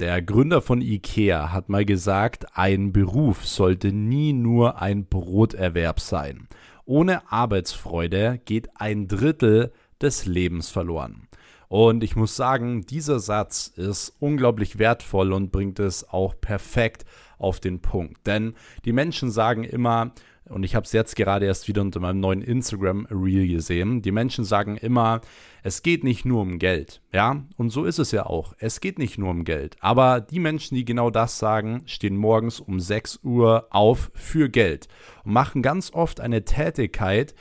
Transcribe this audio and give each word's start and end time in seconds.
der 0.00 0.22
Gründer 0.22 0.62
von 0.62 0.80
IKEA, 0.80 1.52
hat 1.52 1.68
mal 1.68 1.84
gesagt, 1.84 2.46
ein 2.56 2.92
Beruf 2.92 3.46
sollte 3.46 3.92
nie 3.92 4.32
nur 4.32 4.80
ein 4.80 5.04
Broterwerb 5.04 6.00
sein. 6.00 6.48
Ohne 6.86 7.30
Arbeitsfreude 7.30 8.40
geht 8.44 8.70
ein 8.76 9.08
Drittel 9.08 9.72
des 10.00 10.24
Lebens 10.24 10.70
verloren. 10.70 11.28
Und 11.68 12.02
ich 12.02 12.16
muss 12.16 12.34
sagen, 12.34 12.86
dieser 12.86 13.20
Satz 13.20 13.68
ist 13.68 14.16
unglaublich 14.18 14.78
wertvoll 14.78 15.32
und 15.32 15.52
bringt 15.52 15.78
es 15.78 16.08
auch 16.08 16.34
perfekt 16.40 17.04
auf 17.38 17.60
den 17.60 17.80
Punkt. 17.80 18.26
Denn 18.26 18.54
die 18.84 18.92
Menschen 18.92 19.30
sagen 19.30 19.64
immer, 19.64 20.12
und 20.50 20.64
ich 20.64 20.74
habe 20.74 20.84
es 20.84 20.92
jetzt 20.92 21.16
gerade 21.16 21.46
erst 21.46 21.68
wieder 21.68 21.80
unter 21.80 22.00
meinem 22.00 22.20
neuen 22.20 22.42
Instagram 22.42 23.06
Reel 23.10 23.46
gesehen. 23.48 24.02
Die 24.02 24.12
Menschen 24.12 24.44
sagen 24.44 24.76
immer, 24.76 25.20
es 25.62 25.82
geht 25.82 26.04
nicht 26.04 26.24
nur 26.24 26.42
um 26.42 26.58
Geld. 26.58 27.00
Ja, 27.12 27.42
und 27.56 27.70
so 27.70 27.84
ist 27.84 27.98
es 27.98 28.10
ja 28.10 28.26
auch. 28.26 28.54
Es 28.58 28.80
geht 28.80 28.98
nicht 28.98 29.16
nur 29.16 29.30
um 29.30 29.44
Geld. 29.44 29.76
Aber 29.80 30.20
die 30.20 30.40
Menschen, 30.40 30.74
die 30.74 30.84
genau 30.84 31.10
das 31.10 31.38
sagen, 31.38 31.82
stehen 31.86 32.16
morgens 32.16 32.60
um 32.60 32.80
6 32.80 33.20
Uhr 33.22 33.68
auf 33.70 34.10
für 34.14 34.48
Geld 34.48 34.88
und 35.24 35.32
machen 35.32 35.62
ganz 35.62 35.92
oft 35.92 36.20
eine 36.20 36.44
Tätigkeit, 36.44 37.34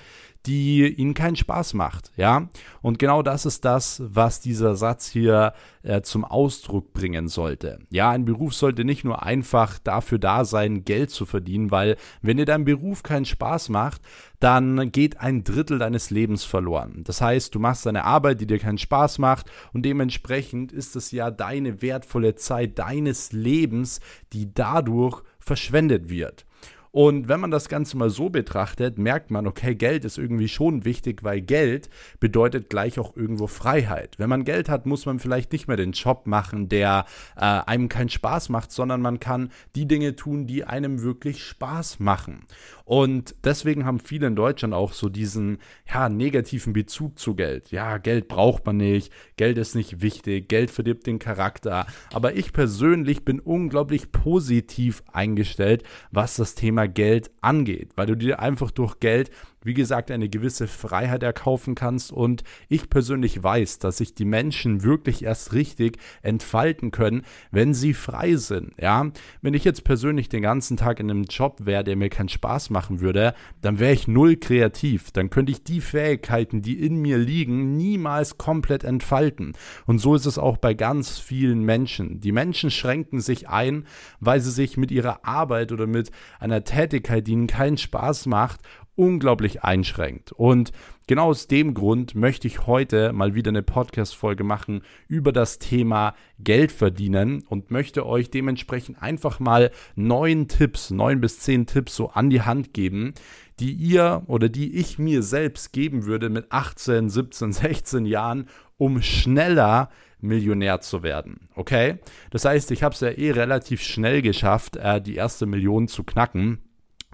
die 0.45 0.87
ihnen 0.87 1.13
keinen 1.13 1.35
Spaß 1.35 1.73
macht, 1.73 2.11
ja. 2.15 2.47
Und 2.81 2.97
genau 2.97 3.21
das 3.21 3.45
ist 3.45 3.65
das, 3.65 4.01
was 4.05 4.39
dieser 4.39 4.75
Satz 4.75 5.07
hier 5.09 5.53
äh, 5.83 6.01
zum 6.01 6.23
Ausdruck 6.23 6.93
bringen 6.93 7.27
sollte. 7.27 7.79
Ja, 7.89 8.11
ein 8.11 8.23
Beruf 8.23 8.53
sollte 8.53 8.85
nicht 8.85 9.03
nur 9.03 9.21
einfach 9.23 9.79
dafür 9.79 10.17
da 10.17 10.45
sein, 10.45 10.85
Geld 10.85 11.09
zu 11.09 11.25
verdienen, 11.25 11.71
weil 11.71 11.97
wenn 12.21 12.37
dir 12.37 12.45
dein 12.45 12.63
Beruf 12.63 13.03
keinen 13.03 13.25
Spaß 13.25 13.69
macht, 13.69 14.01
dann 14.39 14.91
geht 14.93 15.19
ein 15.19 15.43
Drittel 15.43 15.77
deines 15.77 16.09
Lebens 16.09 16.45
verloren. 16.45 17.03
Das 17.03 17.19
heißt, 17.19 17.53
du 17.53 17.59
machst 17.59 17.85
eine 17.85 18.05
Arbeit, 18.05 18.39
die 18.39 18.47
dir 18.47 18.59
keinen 18.59 18.77
Spaß 18.77 19.17
macht 19.19 19.51
und 19.73 19.83
dementsprechend 19.83 20.71
ist 20.71 20.95
es 20.95 21.11
ja 21.11 21.31
deine 21.31 21.81
wertvolle 21.81 22.35
Zeit 22.35 22.79
deines 22.79 23.33
Lebens, 23.33 23.99
die 24.31 24.53
dadurch 24.53 25.21
verschwendet 25.39 26.09
wird. 26.09 26.45
Und 26.91 27.27
wenn 27.27 27.39
man 27.39 27.51
das 27.51 27.69
Ganze 27.69 27.97
mal 27.97 28.09
so 28.09 28.29
betrachtet, 28.29 28.97
merkt 28.97 29.29
man, 29.29 29.45
okay, 29.45 29.75
Geld 29.75 30.05
ist 30.05 30.17
irgendwie 30.17 30.47
schon 30.47 30.85
wichtig, 30.85 31.23
weil 31.23 31.41
Geld 31.41 31.89
bedeutet 32.19 32.69
gleich 32.69 32.99
auch 32.99 33.15
irgendwo 33.15 33.47
Freiheit. 33.47 34.15
Wenn 34.17 34.29
man 34.29 34.43
Geld 34.43 34.69
hat, 34.69 34.85
muss 34.85 35.05
man 35.05 35.19
vielleicht 35.19 35.51
nicht 35.51 35.67
mehr 35.67 35.77
den 35.77 35.91
Job 35.91 36.25
machen, 36.25 36.67
der 36.67 37.05
äh, 37.35 37.41
einem 37.41 37.89
keinen 37.89 38.09
Spaß 38.09 38.49
macht, 38.49 38.71
sondern 38.71 39.01
man 39.01 39.19
kann 39.19 39.51
die 39.75 39.87
Dinge 39.87 40.15
tun, 40.15 40.47
die 40.47 40.63
einem 40.63 41.03
wirklich 41.03 41.43
Spaß 41.43 41.99
machen. 41.99 42.45
Und 42.85 43.35
deswegen 43.43 43.85
haben 43.85 43.99
viele 43.99 44.25
in 44.25 44.35
Deutschland 44.35 44.73
auch 44.73 44.93
so 44.93 45.09
diesen 45.09 45.59
ja, 45.93 46.09
negativen 46.09 46.73
Bezug 46.73 47.19
zu 47.19 47.35
Geld. 47.35 47.69
Ja, 47.69 47.99
Geld 47.99 48.27
braucht 48.27 48.65
man 48.65 48.77
nicht, 48.77 49.13
Geld 49.37 49.59
ist 49.59 49.75
nicht 49.75 50.01
wichtig, 50.01 50.49
Geld 50.49 50.71
verdirbt 50.71 51.05
den 51.05 51.19
Charakter. 51.19 51.85
Aber 52.11 52.35
ich 52.35 52.51
persönlich 52.51 53.23
bin 53.23 53.39
unglaublich 53.39 54.11
positiv 54.11 55.03
eingestellt, 55.13 55.83
was 56.11 56.35
das 56.35 56.55
Thema 56.55 56.78
Geld 56.87 57.31
angeht, 57.41 57.91
weil 57.95 58.07
du 58.07 58.15
dir 58.15 58.39
einfach 58.39 58.71
durch 58.71 58.99
Geld 58.99 59.31
wie 59.63 59.73
gesagt, 59.73 60.11
eine 60.11 60.29
gewisse 60.29 60.67
Freiheit 60.67 61.23
erkaufen 61.23 61.75
kannst. 61.75 62.11
Und 62.11 62.43
ich 62.67 62.89
persönlich 62.89 63.41
weiß, 63.43 63.79
dass 63.79 63.97
sich 63.97 64.13
die 64.13 64.25
Menschen 64.25 64.83
wirklich 64.83 65.23
erst 65.23 65.53
richtig 65.53 65.97
entfalten 66.21 66.91
können, 66.91 67.23
wenn 67.51 67.73
sie 67.73 67.93
frei 67.93 68.35
sind. 68.35 68.73
Ja, 68.79 69.11
wenn 69.41 69.53
ich 69.53 69.63
jetzt 69.63 69.83
persönlich 69.83 70.29
den 70.29 70.41
ganzen 70.41 70.77
Tag 70.77 70.99
in 70.99 71.09
einem 71.09 71.23
Job 71.23 71.65
wäre, 71.65 71.83
der 71.83 71.95
mir 71.95 72.09
keinen 72.09 72.29
Spaß 72.29 72.69
machen 72.69 73.01
würde, 73.01 73.33
dann 73.61 73.79
wäre 73.79 73.93
ich 73.93 74.07
null 74.07 74.37
kreativ. 74.37 75.11
Dann 75.11 75.29
könnte 75.29 75.51
ich 75.51 75.63
die 75.63 75.81
Fähigkeiten, 75.81 76.61
die 76.61 76.79
in 76.79 77.01
mir 77.01 77.17
liegen, 77.17 77.75
niemals 77.75 78.37
komplett 78.37 78.83
entfalten. 78.83 79.53
Und 79.85 79.99
so 79.99 80.15
ist 80.15 80.25
es 80.25 80.37
auch 80.37 80.57
bei 80.57 80.73
ganz 80.73 81.19
vielen 81.19 81.63
Menschen. 81.63 82.19
Die 82.21 82.31
Menschen 82.31 82.71
schränken 82.71 83.19
sich 83.19 83.49
ein, 83.49 83.85
weil 84.19 84.39
sie 84.39 84.51
sich 84.51 84.77
mit 84.77 84.91
ihrer 84.91 85.25
Arbeit 85.25 85.71
oder 85.71 85.87
mit 85.87 86.11
einer 86.39 86.63
Tätigkeit, 86.63 87.27
die 87.27 87.33
ihnen 87.33 87.47
keinen 87.47 87.77
Spaß 87.77 88.25
macht, 88.25 88.61
unglaublich 88.99 89.63
einschränkt. 89.63 90.33
Und 90.33 90.73
genau 91.07 91.27
aus 91.29 91.47
dem 91.47 91.73
Grund 91.73 92.15
möchte 92.15 92.47
ich 92.47 92.67
heute 92.67 93.13
mal 93.13 93.33
wieder 93.33 93.47
eine 93.47 93.63
Podcast-Folge 93.63 94.43
machen 94.43 94.81
über 95.07 95.31
das 95.31 95.57
Thema 95.57 96.15
Geld 96.37 96.73
verdienen 96.73 97.43
und 97.47 97.71
möchte 97.71 98.05
euch 98.05 98.29
dementsprechend 98.29 99.01
einfach 99.01 99.39
mal 99.39 99.71
neun 99.95 100.49
Tipps, 100.49 100.91
neun 100.91 101.21
bis 101.21 101.39
zehn 101.39 101.65
Tipps 101.65 101.95
so 101.95 102.09
an 102.09 102.29
die 102.29 102.41
Hand 102.41 102.73
geben, 102.73 103.13
die 103.61 103.71
ihr 103.71 104.23
oder 104.27 104.49
die 104.49 104.75
ich 104.75 104.99
mir 104.99 105.23
selbst 105.23 105.71
geben 105.71 106.05
würde 106.05 106.29
mit 106.29 106.51
18, 106.51 107.09
17, 107.09 107.53
16 107.53 108.05
Jahren, 108.05 108.49
um 108.77 109.01
schneller 109.01 109.89
Millionär 110.19 110.81
zu 110.81 111.03
werden. 111.03 111.47
Okay? 111.55 111.99
Das 112.31 112.43
heißt, 112.43 112.69
ich 112.71 112.83
habe 112.83 112.93
es 112.93 112.99
ja 112.99 113.11
eh 113.11 113.31
relativ 113.31 113.81
schnell 113.81 114.21
geschafft, 114.21 114.75
äh, 114.75 115.01
die 115.01 115.15
erste 115.15 115.45
Million 115.45 115.87
zu 115.87 116.03
knacken 116.03 116.59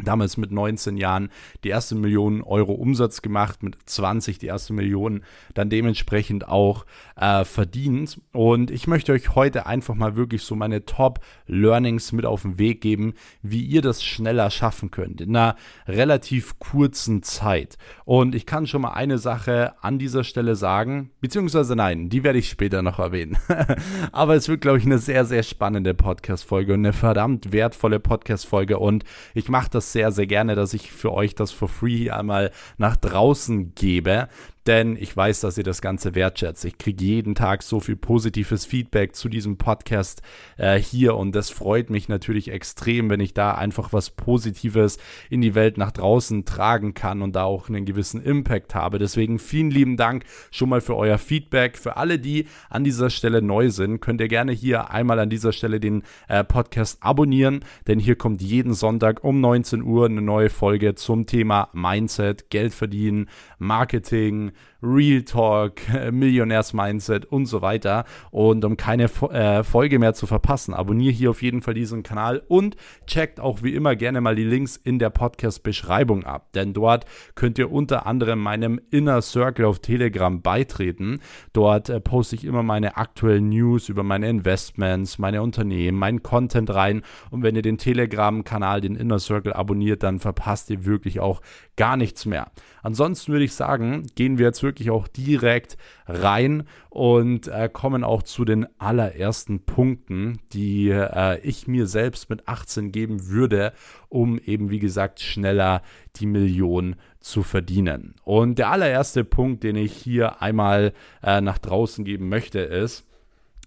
damals 0.04 0.36
mit 0.36 0.52
19 0.52 0.98
Jahren 0.98 1.30
die 1.64 1.70
erste 1.70 1.96
Million 1.96 2.42
Euro 2.42 2.74
Umsatz 2.74 3.22
gemacht, 3.22 3.64
mit 3.64 3.78
20 3.86 4.40
die 4.40 4.48
erste 4.48 4.74
Million 4.74 5.24
dann 5.54 5.70
dementsprechend 5.70 6.48
auch 6.48 6.86
äh, 7.16 7.46
verdient. 7.46 8.20
Und 8.34 8.72
ich 8.72 8.88
möchte 8.88 9.14
euch 9.14 9.36
heute 9.36 9.66
einfach 9.66 9.96
mal 9.96 10.18
wirklich 10.18 10.44
so 10.44 10.56
meine 10.56 10.86
Top-Learnings 10.86 12.12
mit 12.12 12.26
auf 12.26 12.42
den 12.42 12.58
Weg 12.58 12.82
geben, 12.82 13.14
wie 13.42 13.64
ihr 13.64 13.82
das 13.82 14.04
schneller 14.04 14.50
schaffen 14.50 14.92
könnt, 14.92 15.22
in 15.22 15.36
einer 15.36 15.56
relativ 15.88 16.60
kurzen 16.60 17.24
Zeit. 17.24 17.78
Und 18.04 18.36
ich 18.36 18.46
kann 18.46 18.68
schon 18.68 18.82
mal 18.82 18.94
eine 18.94 19.18
Sache 19.18 19.76
an 19.82 19.98
dieser 19.98 20.26
Stelle 20.26 20.56
sagen, 20.56 21.12
beziehungsweise 21.22 21.76
nein, 21.76 22.10
die 22.10 22.24
werde 22.24 22.40
ich 22.40 22.50
später 22.50 22.82
noch 22.82 23.00
erwähnen. 23.00 23.38
Aber 24.12 24.36
es 24.36 24.50
wird, 24.50 24.60
glaube 24.60 24.78
ich, 24.78 24.86
eine 24.86 25.00
sehr, 25.00 25.24
sehr 25.24 25.44
spannende 25.44 25.94
Podcast-Folge 25.94 26.74
und 26.74 26.80
eine 26.80 26.94
verdammt 26.94 27.54
wertvolle 27.54 28.02
Podcast-Folge. 28.02 28.78
Und 28.78 29.06
ich 29.34 29.48
mache 29.48 29.70
das 29.72 29.85
das 29.86 29.92
sehr, 29.92 30.12
sehr 30.12 30.28
gerne, 30.28 30.56
dass 30.56 30.74
ich 30.74 30.92
für 30.92 31.14
euch 31.14 31.36
das 31.36 31.52
for 31.52 31.70
free 31.70 32.10
einmal 32.10 32.52
nach 32.78 32.96
draußen 32.96 33.76
gebe 33.76 34.28
denn 34.68 34.98
ich 34.98 35.16
weiß, 35.16 35.42
dass 35.42 35.58
ihr 35.58 35.64
das 35.64 35.82
Ganze 35.82 36.16
wertschätzt. 36.16 36.66
Ich 36.66 36.78
kriege 36.78 37.04
jeden 37.04 37.36
Tag 37.36 37.62
so 37.62 37.80
viel 37.80 37.96
positives 37.96 38.66
Feedback 38.66 39.16
zu 39.16 39.30
diesem 39.30 39.58
Podcast 39.58 40.22
äh, 40.58 40.80
hier 40.80 41.16
und 41.16 41.36
das 41.36 41.50
freut 41.50 41.90
mich 41.90 42.10
natürlich 42.10 42.50
extrem, 42.52 43.10
wenn 43.10 43.20
ich 43.20 43.34
da 43.34 43.54
einfach 43.54 43.94
was 43.94 44.10
Positives 44.10 44.98
in 45.30 45.42
die 45.42 45.54
Welt 45.54 45.78
nach 45.78 45.92
draußen 45.92 46.46
tragen 46.46 46.94
kann 46.94 47.22
und 47.22 47.36
da 47.36 47.44
auch 47.44 47.70
einen 47.70 47.86
gewissen 47.86 48.22
Impact 48.22 48.74
habe. 48.74 48.98
Deswegen 48.98 49.38
vielen 49.38 49.70
lieben 49.70 49.98
Dank 49.98 50.26
schon 50.52 50.70
mal 50.70 50.82
für 50.82 50.96
euer 50.96 51.18
Feedback. 51.18 51.78
Für 51.78 51.98
alle, 51.98 52.18
die 52.18 52.48
an 52.70 52.84
dieser 52.84 53.10
Stelle 53.10 53.42
neu 53.42 53.70
sind, 53.70 54.00
könnt 54.00 54.22
ihr 54.22 54.28
gerne 54.28 54.52
hier 54.52 54.90
einmal 54.90 55.20
an 55.20 55.30
dieser 55.30 55.52
Stelle 55.52 55.80
den 55.80 56.04
äh, 56.28 56.44
Podcast 56.44 56.98
abonnieren, 57.02 57.64
denn 57.88 58.00
hier 58.00 58.16
kommt 58.16 58.42
jeden 58.42 58.74
Sonntag 58.74 59.24
um 59.24 59.42
19 59.42 59.84
Uhr 59.84 60.06
eine 60.06 60.22
neue 60.22 60.50
Folge 60.50 60.96
zum 60.96 61.28
Thema 61.28 61.70
Mindset, 61.74 62.50
Geld 62.50 62.74
verdienen, 62.74 63.30
Marketing, 63.60 64.52
Real 64.82 65.24
Talk, 65.24 65.82
Millionärs-Mindset 66.12 67.26
und 67.26 67.46
so 67.46 67.62
weiter. 67.62 68.06
Und 68.32 68.64
um 68.66 68.78
keine 68.78 69.06
äh, 69.06 69.64
Folge 69.64 70.00
mehr 70.00 70.14
zu 70.14 70.28
verpassen, 70.28 70.74
abonniere 70.74 71.14
hier 71.14 71.30
auf 71.32 71.42
jeden 71.42 71.62
Fall 71.62 71.74
diesen 71.74 72.04
Kanal 72.04 72.44
und 72.48 72.76
checkt 73.08 73.40
auch 73.40 73.64
wie 73.64 73.74
immer 73.74 73.96
gerne 73.96 74.22
mal 74.22 74.36
die 74.36 74.44
Links 74.44 74.78
in 74.78 75.00
der 75.00 75.10
Podcast-Beschreibung 75.10 76.24
ab. 76.24 76.52
Denn 76.54 76.74
dort 76.74 77.06
könnt 77.36 77.58
ihr 77.58 77.72
unter 77.72 78.06
anderem 78.06 78.40
meinem 78.40 78.80
Inner 78.92 79.22
Circle 79.22 79.66
auf 79.66 79.80
Telegram 79.80 80.42
beitreten. 80.42 81.20
Dort 81.54 81.90
äh, 81.90 82.00
poste 82.00 82.36
ich 82.36 82.46
immer 82.46 82.64
meine 82.64 82.98
aktuellen 82.98 83.50
News 83.50 83.90
über 83.90 84.04
meine 84.04 84.30
Investments, 84.30 85.18
meine 85.18 85.42
Unternehmen, 85.42 85.98
meinen 85.98 86.24
Content 86.24 86.74
rein. 86.74 87.02
Und 87.32 87.44
wenn 87.44 87.56
ihr 87.56 87.62
den 87.62 87.78
Telegram-Kanal, 87.78 88.82
den 88.82 88.96
Inner 88.96 89.20
Circle 89.20 89.54
abonniert, 89.54 90.04
dann 90.04 90.20
verpasst 90.20 90.70
ihr 90.70 90.86
wirklich 90.86 91.20
auch 91.20 91.42
gar 91.76 91.98
nichts 91.98 92.26
mehr. 92.26 92.52
Ansonsten 92.84 93.32
würde 93.32 93.46
ich 93.46 93.54
sagen, 93.54 94.06
gehen 94.16 94.38
wir 94.38 94.45
jetzt 94.46 94.64
wirklich 94.64 94.90
auch 94.90 95.08
direkt 95.08 95.78
rein 96.08 96.64
und 96.90 97.48
äh, 97.48 97.70
kommen 97.72 98.04
auch 98.04 98.24
zu 98.24 98.46
den 98.46 98.68
allerersten 98.80 99.66
Punkten, 99.66 100.40
die 100.54 100.90
äh, 100.90 101.40
ich 101.42 101.68
mir 101.68 101.88
selbst 101.88 102.30
mit 102.30 102.48
18 102.48 102.92
geben 102.92 103.28
würde, 103.28 103.74
um 104.10 104.40
eben, 104.40 104.70
wie 104.70 104.80
gesagt, 104.80 105.20
schneller 105.20 105.82
die 106.16 106.26
Million 106.26 106.96
zu 107.20 107.44
verdienen. 107.44 108.16
Und 108.24 108.60
der 108.60 108.70
allererste 108.70 109.24
Punkt, 109.24 109.64
den 109.64 109.76
ich 109.76 109.94
hier 109.94 110.42
einmal 110.42 110.94
äh, 111.22 111.42
nach 111.42 111.58
draußen 111.58 112.06
geben 112.06 112.30
möchte, 112.30 112.60
ist, 112.60 113.06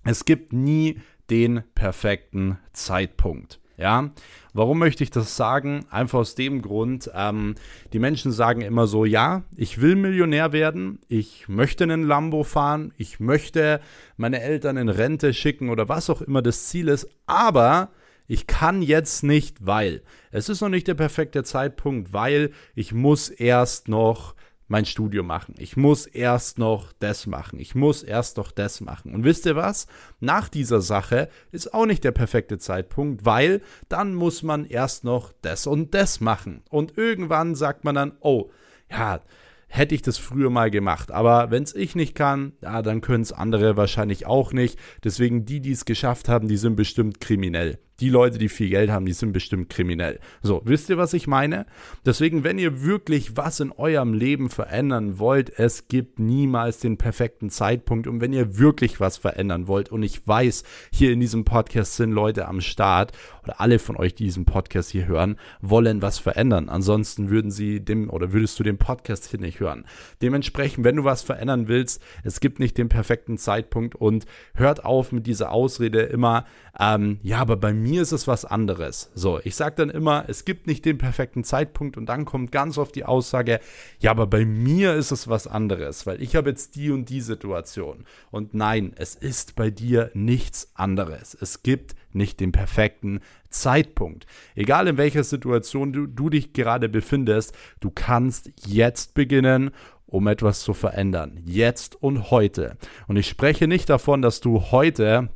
es 0.04 0.24
gibt 0.24 0.52
nie 0.52 1.00
den 1.28 1.62
perfekten 1.74 2.58
Zeitpunkt. 2.72 3.60
Ja, 3.78 4.10
warum 4.54 4.80
möchte 4.80 5.04
ich 5.04 5.10
das 5.10 5.36
sagen? 5.36 5.86
Einfach 5.88 6.18
aus 6.18 6.34
dem 6.34 6.62
Grund, 6.62 7.08
ähm, 7.14 7.54
die 7.92 8.00
Menschen 8.00 8.32
sagen 8.32 8.60
immer 8.60 8.88
so, 8.88 9.04
ja, 9.04 9.44
ich 9.56 9.80
will 9.80 9.94
Millionär 9.94 10.52
werden, 10.52 10.98
ich 11.06 11.48
möchte 11.48 11.84
einen 11.84 12.02
Lambo 12.02 12.42
fahren, 12.42 12.92
ich 12.96 13.20
möchte 13.20 13.80
meine 14.16 14.40
Eltern 14.42 14.78
in 14.78 14.88
Rente 14.88 15.32
schicken 15.32 15.70
oder 15.70 15.88
was 15.88 16.10
auch 16.10 16.20
immer 16.20 16.42
das 16.42 16.66
Ziel 16.66 16.88
ist, 16.88 17.08
aber 17.26 17.90
ich 18.26 18.48
kann 18.48 18.82
jetzt 18.82 19.22
nicht, 19.22 19.64
weil 19.64 20.02
es 20.32 20.48
ist 20.48 20.60
noch 20.60 20.68
nicht 20.68 20.88
der 20.88 20.94
perfekte 20.94 21.44
Zeitpunkt, 21.44 22.12
weil 22.12 22.50
ich 22.74 22.92
muss 22.92 23.28
erst 23.28 23.86
noch 23.86 24.34
mein 24.68 24.84
Studium 24.84 25.26
machen. 25.26 25.54
Ich 25.58 25.76
muss 25.76 26.06
erst 26.06 26.58
noch 26.58 26.92
das 26.98 27.26
machen. 27.26 27.58
Ich 27.58 27.74
muss 27.74 28.02
erst 28.02 28.36
noch 28.36 28.52
das 28.52 28.80
machen. 28.80 29.14
Und 29.14 29.24
wisst 29.24 29.46
ihr 29.46 29.56
was? 29.56 29.86
Nach 30.20 30.48
dieser 30.48 30.80
Sache 30.80 31.28
ist 31.50 31.74
auch 31.74 31.86
nicht 31.86 32.04
der 32.04 32.12
perfekte 32.12 32.58
Zeitpunkt, 32.58 33.24
weil 33.24 33.62
dann 33.88 34.14
muss 34.14 34.42
man 34.42 34.64
erst 34.66 35.04
noch 35.04 35.32
das 35.42 35.66
und 35.66 35.94
das 35.94 36.20
machen. 36.20 36.62
Und 36.70 36.96
irgendwann 36.96 37.54
sagt 37.54 37.84
man 37.84 37.94
dann, 37.94 38.12
oh, 38.20 38.50
ja, 38.90 39.20
hätte 39.68 39.94
ich 39.94 40.02
das 40.02 40.18
früher 40.18 40.50
mal 40.50 40.70
gemacht. 40.70 41.10
Aber 41.10 41.50
wenn 41.50 41.62
es 41.62 41.74
ich 41.74 41.94
nicht 41.94 42.14
kann, 42.14 42.52
ja, 42.62 42.82
dann 42.82 43.00
können 43.00 43.22
es 43.22 43.32
andere 43.32 43.76
wahrscheinlich 43.76 44.26
auch 44.26 44.52
nicht. 44.52 44.78
Deswegen 45.02 45.44
die, 45.44 45.60
die 45.60 45.72
es 45.72 45.84
geschafft 45.86 46.28
haben, 46.28 46.48
die 46.48 46.56
sind 46.56 46.76
bestimmt 46.76 47.20
kriminell 47.20 47.78
die 48.00 48.10
Leute, 48.10 48.38
die 48.38 48.48
viel 48.48 48.70
Geld 48.70 48.90
haben, 48.90 49.06
die 49.06 49.12
sind 49.12 49.32
bestimmt 49.32 49.68
kriminell. 49.68 50.20
So, 50.42 50.62
wisst 50.64 50.88
ihr, 50.88 50.98
was 50.98 51.14
ich 51.14 51.26
meine? 51.26 51.66
Deswegen, 52.06 52.44
wenn 52.44 52.58
ihr 52.58 52.82
wirklich 52.82 53.36
was 53.36 53.60
in 53.60 53.72
eurem 53.72 54.14
Leben 54.14 54.50
verändern 54.50 55.18
wollt, 55.18 55.58
es 55.58 55.88
gibt 55.88 56.18
niemals 56.18 56.78
den 56.78 56.96
perfekten 56.96 57.50
Zeitpunkt. 57.50 58.06
Und 58.06 58.20
wenn 58.20 58.32
ihr 58.32 58.58
wirklich 58.58 59.00
was 59.00 59.16
verändern 59.16 59.66
wollt, 59.66 59.90
und 59.90 60.02
ich 60.02 60.26
weiß, 60.26 60.62
hier 60.92 61.12
in 61.12 61.20
diesem 61.20 61.44
Podcast 61.44 61.96
sind 61.96 62.12
Leute 62.12 62.46
am 62.46 62.60
Start, 62.60 63.12
oder 63.48 63.60
alle 63.60 63.78
von 63.78 63.96
euch, 63.96 64.14
die 64.14 64.24
diesen 64.24 64.44
Podcast 64.44 64.90
hier 64.90 65.06
hören, 65.06 65.36
wollen 65.62 66.02
was 66.02 66.18
verändern. 66.18 66.68
Ansonsten 66.68 67.30
würden 67.30 67.50
sie 67.50 67.80
dem, 67.80 68.10
oder 68.10 68.32
würdest 68.32 68.58
du 68.60 68.62
den 68.62 68.76
Podcast 68.76 69.30
hier 69.30 69.40
nicht 69.40 69.58
hören. 69.58 69.86
Dementsprechend, 70.20 70.84
wenn 70.84 70.96
du 70.96 71.04
was 71.04 71.22
verändern 71.22 71.66
willst, 71.66 72.02
es 72.24 72.40
gibt 72.40 72.60
nicht 72.60 72.76
den 72.76 72.90
perfekten 72.90 73.38
Zeitpunkt 73.38 73.94
und 73.94 74.26
hört 74.54 74.84
auf 74.84 75.12
mit 75.12 75.26
dieser 75.26 75.50
Ausrede 75.50 76.02
immer, 76.02 76.44
ähm, 76.78 77.18
ja, 77.22 77.38
aber 77.38 77.56
bei 77.56 77.72
mir 77.72 77.87
ist 77.96 78.12
es 78.12 78.26
was 78.26 78.44
anderes. 78.44 79.10
So, 79.14 79.40
ich 79.44 79.56
sage 79.56 79.76
dann 79.76 79.90
immer, 79.90 80.24
es 80.28 80.44
gibt 80.44 80.66
nicht 80.66 80.84
den 80.84 80.98
perfekten 80.98 81.44
Zeitpunkt 81.44 81.96
und 81.96 82.06
dann 82.06 82.24
kommt 82.24 82.52
ganz 82.52 82.78
oft 82.78 82.94
die 82.94 83.04
Aussage, 83.04 83.60
ja, 84.00 84.10
aber 84.10 84.26
bei 84.26 84.44
mir 84.44 84.94
ist 84.94 85.10
es 85.10 85.28
was 85.28 85.46
anderes, 85.46 86.06
weil 86.06 86.22
ich 86.22 86.36
habe 86.36 86.50
jetzt 86.50 86.76
die 86.76 86.90
und 86.90 87.08
die 87.08 87.20
Situation. 87.20 88.04
Und 88.30 88.54
nein, 88.54 88.92
es 88.96 89.14
ist 89.14 89.56
bei 89.56 89.70
dir 89.70 90.10
nichts 90.14 90.70
anderes. 90.74 91.36
Es 91.40 91.62
gibt 91.62 91.94
nicht 92.12 92.40
den 92.40 92.52
perfekten 92.52 93.20
Zeitpunkt. 93.50 94.26
Egal 94.54 94.88
in 94.88 94.96
welcher 94.96 95.24
Situation 95.24 95.92
du, 95.92 96.06
du 96.06 96.30
dich 96.30 96.52
gerade 96.52 96.88
befindest, 96.88 97.56
du 97.80 97.90
kannst 97.90 98.50
jetzt 98.66 99.14
beginnen 99.14 99.70
um 100.08 100.26
etwas 100.26 100.60
zu 100.60 100.72
verändern. 100.72 101.38
Jetzt 101.44 102.02
und 102.02 102.30
heute. 102.30 102.78
Und 103.06 103.16
ich 103.16 103.28
spreche 103.28 103.68
nicht 103.68 103.90
davon, 103.90 104.22
dass 104.22 104.40
du 104.40 104.70
heute 104.72 105.28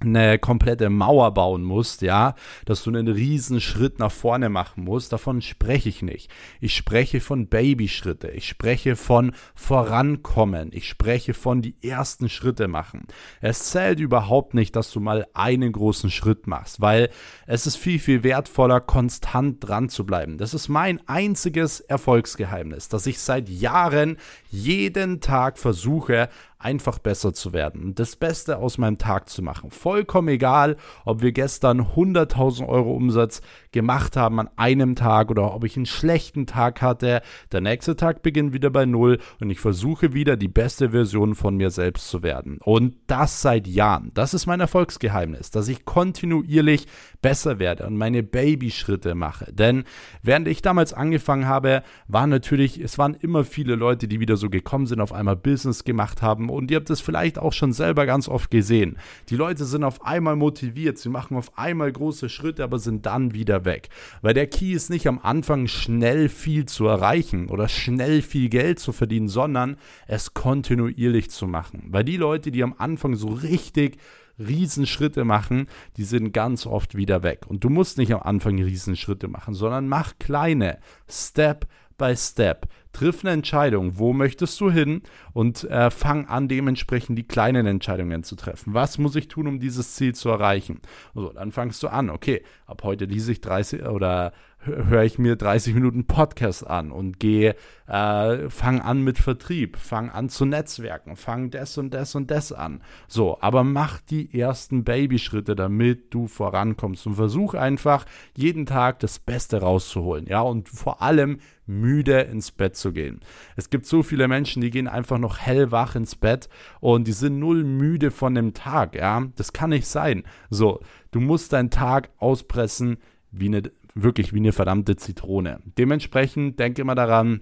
eine 0.00 0.38
komplette 0.38 0.90
Mauer 0.90 1.34
bauen 1.34 1.64
musst, 1.64 2.02
ja, 2.02 2.34
dass 2.64 2.84
du 2.84 2.90
einen 2.90 3.08
riesen 3.08 3.60
Schritt 3.60 3.98
nach 3.98 4.12
vorne 4.12 4.48
machen 4.48 4.84
musst, 4.84 5.12
davon 5.12 5.42
spreche 5.42 5.88
ich 5.88 6.02
nicht. 6.02 6.30
Ich 6.60 6.76
spreche 6.76 7.20
von 7.20 7.48
Babyschritte, 7.48 8.28
ich 8.28 8.46
spreche 8.46 8.94
von 8.94 9.32
vorankommen, 9.54 10.70
ich 10.72 10.88
spreche 10.88 11.34
von 11.34 11.62
die 11.62 11.74
ersten 11.82 12.28
Schritte 12.28 12.68
machen. 12.68 13.06
Es 13.40 13.70
zählt 13.70 13.98
überhaupt 13.98 14.54
nicht, 14.54 14.76
dass 14.76 14.92
du 14.92 15.00
mal 15.00 15.26
einen 15.34 15.72
großen 15.72 16.10
Schritt 16.10 16.46
machst, 16.46 16.80
weil 16.80 17.10
es 17.46 17.66
ist 17.66 17.76
viel, 17.76 17.98
viel 17.98 18.22
wertvoller, 18.22 18.80
konstant 18.80 19.66
dran 19.66 19.88
zu 19.88 20.06
bleiben. 20.06 20.38
Das 20.38 20.54
ist 20.54 20.68
mein 20.68 21.00
einziges 21.08 21.80
Erfolgsgeheimnis, 21.80 22.88
dass 22.88 23.06
ich 23.06 23.18
seit 23.18 23.48
Jahren 23.48 24.16
jeden 24.48 25.20
Tag 25.20 25.58
versuche, 25.58 26.28
einfach 26.58 26.98
besser 26.98 27.32
zu 27.32 27.52
werden 27.52 27.82
und 27.82 27.98
das 28.00 28.16
Beste 28.16 28.58
aus 28.58 28.78
meinem 28.78 28.98
Tag 28.98 29.28
zu 29.28 29.42
machen. 29.42 29.70
Vollkommen 29.70 30.28
egal, 30.28 30.76
ob 31.04 31.22
wir 31.22 31.30
gestern 31.30 31.80
100.000 31.80 32.66
Euro 32.66 32.94
Umsatz 32.94 33.42
gemacht 33.70 34.16
haben 34.16 34.40
an 34.40 34.50
einem 34.56 34.96
Tag 34.96 35.30
oder 35.30 35.54
ob 35.54 35.62
ich 35.64 35.76
einen 35.76 35.86
schlechten 35.86 36.46
Tag 36.46 36.82
hatte. 36.82 37.22
Der 37.52 37.60
nächste 37.60 37.94
Tag 37.94 38.22
beginnt 38.22 38.52
wieder 38.52 38.70
bei 38.70 38.86
Null 38.86 39.18
und 39.40 39.50
ich 39.50 39.60
versuche 39.60 40.14
wieder 40.14 40.36
die 40.36 40.48
beste 40.48 40.90
Version 40.90 41.36
von 41.36 41.56
mir 41.56 41.70
selbst 41.70 42.08
zu 42.08 42.24
werden. 42.24 42.58
Und 42.64 42.96
das 43.06 43.40
seit 43.40 43.68
Jahren. 43.68 44.10
Das 44.14 44.34
ist 44.34 44.46
mein 44.46 44.60
Erfolgsgeheimnis, 44.60 45.52
dass 45.52 45.68
ich 45.68 45.84
kontinuierlich 45.84 46.86
besser 47.22 47.60
werde 47.60 47.86
und 47.86 47.96
meine 47.96 48.24
Babyschritte 48.24 49.14
mache. 49.14 49.52
Denn 49.52 49.84
während 50.22 50.48
ich 50.48 50.60
damals 50.60 50.92
angefangen 50.92 51.46
habe, 51.46 51.82
waren 52.08 52.30
natürlich, 52.30 52.80
es 52.80 52.98
waren 52.98 53.14
immer 53.14 53.44
viele 53.44 53.76
Leute, 53.76 54.08
die 54.08 54.18
wieder 54.18 54.36
so 54.36 54.50
gekommen 54.50 54.86
sind, 54.86 55.00
auf 55.00 55.12
einmal 55.12 55.36
Business 55.36 55.84
gemacht 55.84 56.20
haben 56.20 56.47
und 56.50 56.70
ihr 56.70 56.76
habt 56.76 56.90
es 56.90 57.00
vielleicht 57.00 57.38
auch 57.38 57.52
schon 57.52 57.72
selber 57.72 58.06
ganz 58.06 58.28
oft 58.28 58.50
gesehen. 58.50 58.98
Die 59.28 59.36
Leute 59.36 59.64
sind 59.64 59.84
auf 59.84 60.04
einmal 60.04 60.36
motiviert, 60.36 60.98
sie 60.98 61.08
machen 61.08 61.36
auf 61.36 61.56
einmal 61.56 61.92
große 61.92 62.28
Schritte, 62.28 62.64
aber 62.64 62.78
sind 62.78 63.06
dann 63.06 63.34
wieder 63.34 63.64
weg. 63.64 63.88
Weil 64.22 64.34
der 64.34 64.46
Key 64.46 64.72
ist 64.72 64.90
nicht 64.90 65.06
am 65.06 65.18
Anfang 65.22 65.66
schnell 65.66 66.28
viel 66.28 66.66
zu 66.66 66.86
erreichen 66.86 67.48
oder 67.48 67.68
schnell 67.68 68.22
viel 68.22 68.48
Geld 68.48 68.78
zu 68.78 68.92
verdienen, 68.92 69.28
sondern 69.28 69.76
es 70.06 70.34
kontinuierlich 70.34 71.30
zu 71.30 71.46
machen. 71.46 71.84
Weil 71.88 72.04
die 72.04 72.16
Leute, 72.16 72.50
die 72.50 72.62
am 72.62 72.74
Anfang 72.78 73.14
so 73.14 73.28
richtig 73.28 73.98
Riesenschritte 74.38 75.24
machen, 75.24 75.66
die 75.96 76.04
sind 76.04 76.32
ganz 76.32 76.66
oft 76.66 76.96
wieder 76.96 77.22
weg. 77.22 77.46
Und 77.48 77.64
du 77.64 77.70
musst 77.70 77.98
nicht 77.98 78.12
am 78.12 78.22
Anfang 78.22 78.62
Riesenschritte 78.62 79.28
machen, 79.28 79.54
sondern 79.54 79.88
mach 79.88 80.18
kleine, 80.18 80.78
Step 81.08 81.66
by 81.98 82.16
Step. 82.16 82.66
Triff 82.92 83.22
eine 83.22 83.32
Entscheidung, 83.32 83.98
wo 83.98 84.12
möchtest 84.12 84.58
du 84.60 84.70
hin 84.70 85.02
und 85.34 85.64
äh, 85.64 85.90
fang 85.90 86.26
an, 86.26 86.48
dementsprechend 86.48 87.18
die 87.18 87.28
kleinen 87.28 87.66
Entscheidungen 87.66 88.22
zu 88.22 88.34
treffen. 88.34 88.72
Was 88.72 88.96
muss 88.96 89.14
ich 89.14 89.28
tun, 89.28 89.46
um 89.46 89.60
dieses 89.60 89.94
Ziel 89.94 90.14
zu 90.14 90.30
erreichen? 90.30 90.80
Also, 91.14 91.32
dann 91.32 91.52
fangst 91.52 91.82
du 91.82 91.88
an, 91.88 92.08
okay, 92.08 92.42
ab 92.66 92.82
heute 92.84 93.04
lese 93.04 93.32
ich 93.32 93.40
30 93.42 93.84
oder 93.84 94.32
höre 94.68 95.04
ich 95.04 95.18
mir 95.18 95.36
30 95.36 95.74
Minuten 95.74 96.06
Podcast 96.06 96.66
an 96.66 96.92
und 96.92 97.18
gehe, 97.18 97.56
äh, 97.86 98.50
fang 98.50 98.80
an 98.80 99.02
mit 99.02 99.18
Vertrieb, 99.18 99.76
fang 99.76 100.10
an 100.10 100.28
zu 100.28 100.44
Netzwerken, 100.44 101.16
fang 101.16 101.50
das 101.50 101.78
und 101.78 101.94
das 101.94 102.14
und 102.14 102.30
das 102.30 102.52
an. 102.52 102.82
So, 103.06 103.38
aber 103.40 103.64
mach 103.64 104.00
die 104.00 104.38
ersten 104.38 104.84
Babyschritte, 104.84 105.56
damit 105.56 106.12
du 106.12 106.26
vorankommst 106.26 107.06
und 107.06 107.14
versuch 107.14 107.54
einfach 107.54 108.04
jeden 108.36 108.66
Tag 108.66 109.00
das 109.00 109.18
Beste 109.18 109.60
rauszuholen, 109.60 110.26
ja, 110.26 110.42
und 110.42 110.68
vor 110.68 111.02
allem 111.02 111.38
müde 111.66 112.20
ins 112.20 112.50
Bett 112.50 112.76
zu 112.76 112.92
gehen. 112.92 113.20
Es 113.56 113.70
gibt 113.70 113.86
so 113.86 114.02
viele 114.02 114.28
Menschen, 114.28 114.62
die 114.62 114.70
gehen 114.70 114.88
einfach 114.88 115.18
noch 115.18 115.38
hellwach 115.38 115.94
ins 115.94 116.14
Bett 116.14 116.48
und 116.80 117.06
die 117.06 117.12
sind 117.12 117.38
null 117.38 117.64
müde 117.64 118.10
von 118.10 118.34
dem 118.34 118.54
Tag, 118.54 118.94
ja. 118.94 119.26
Das 119.36 119.52
kann 119.52 119.70
nicht 119.70 119.86
sein. 119.86 120.24
So, 120.50 120.80
du 121.10 121.20
musst 121.20 121.52
deinen 121.52 121.70
Tag 121.70 122.10
auspressen 122.18 122.98
wie 123.30 123.46
eine 123.46 123.62
wirklich 124.02 124.32
wie 124.32 124.38
eine 124.38 124.52
verdammte 124.52 124.96
Zitrone. 124.96 125.60
Dementsprechend 125.76 126.58
denke 126.58 126.82
immer 126.82 126.94
daran, 126.94 127.40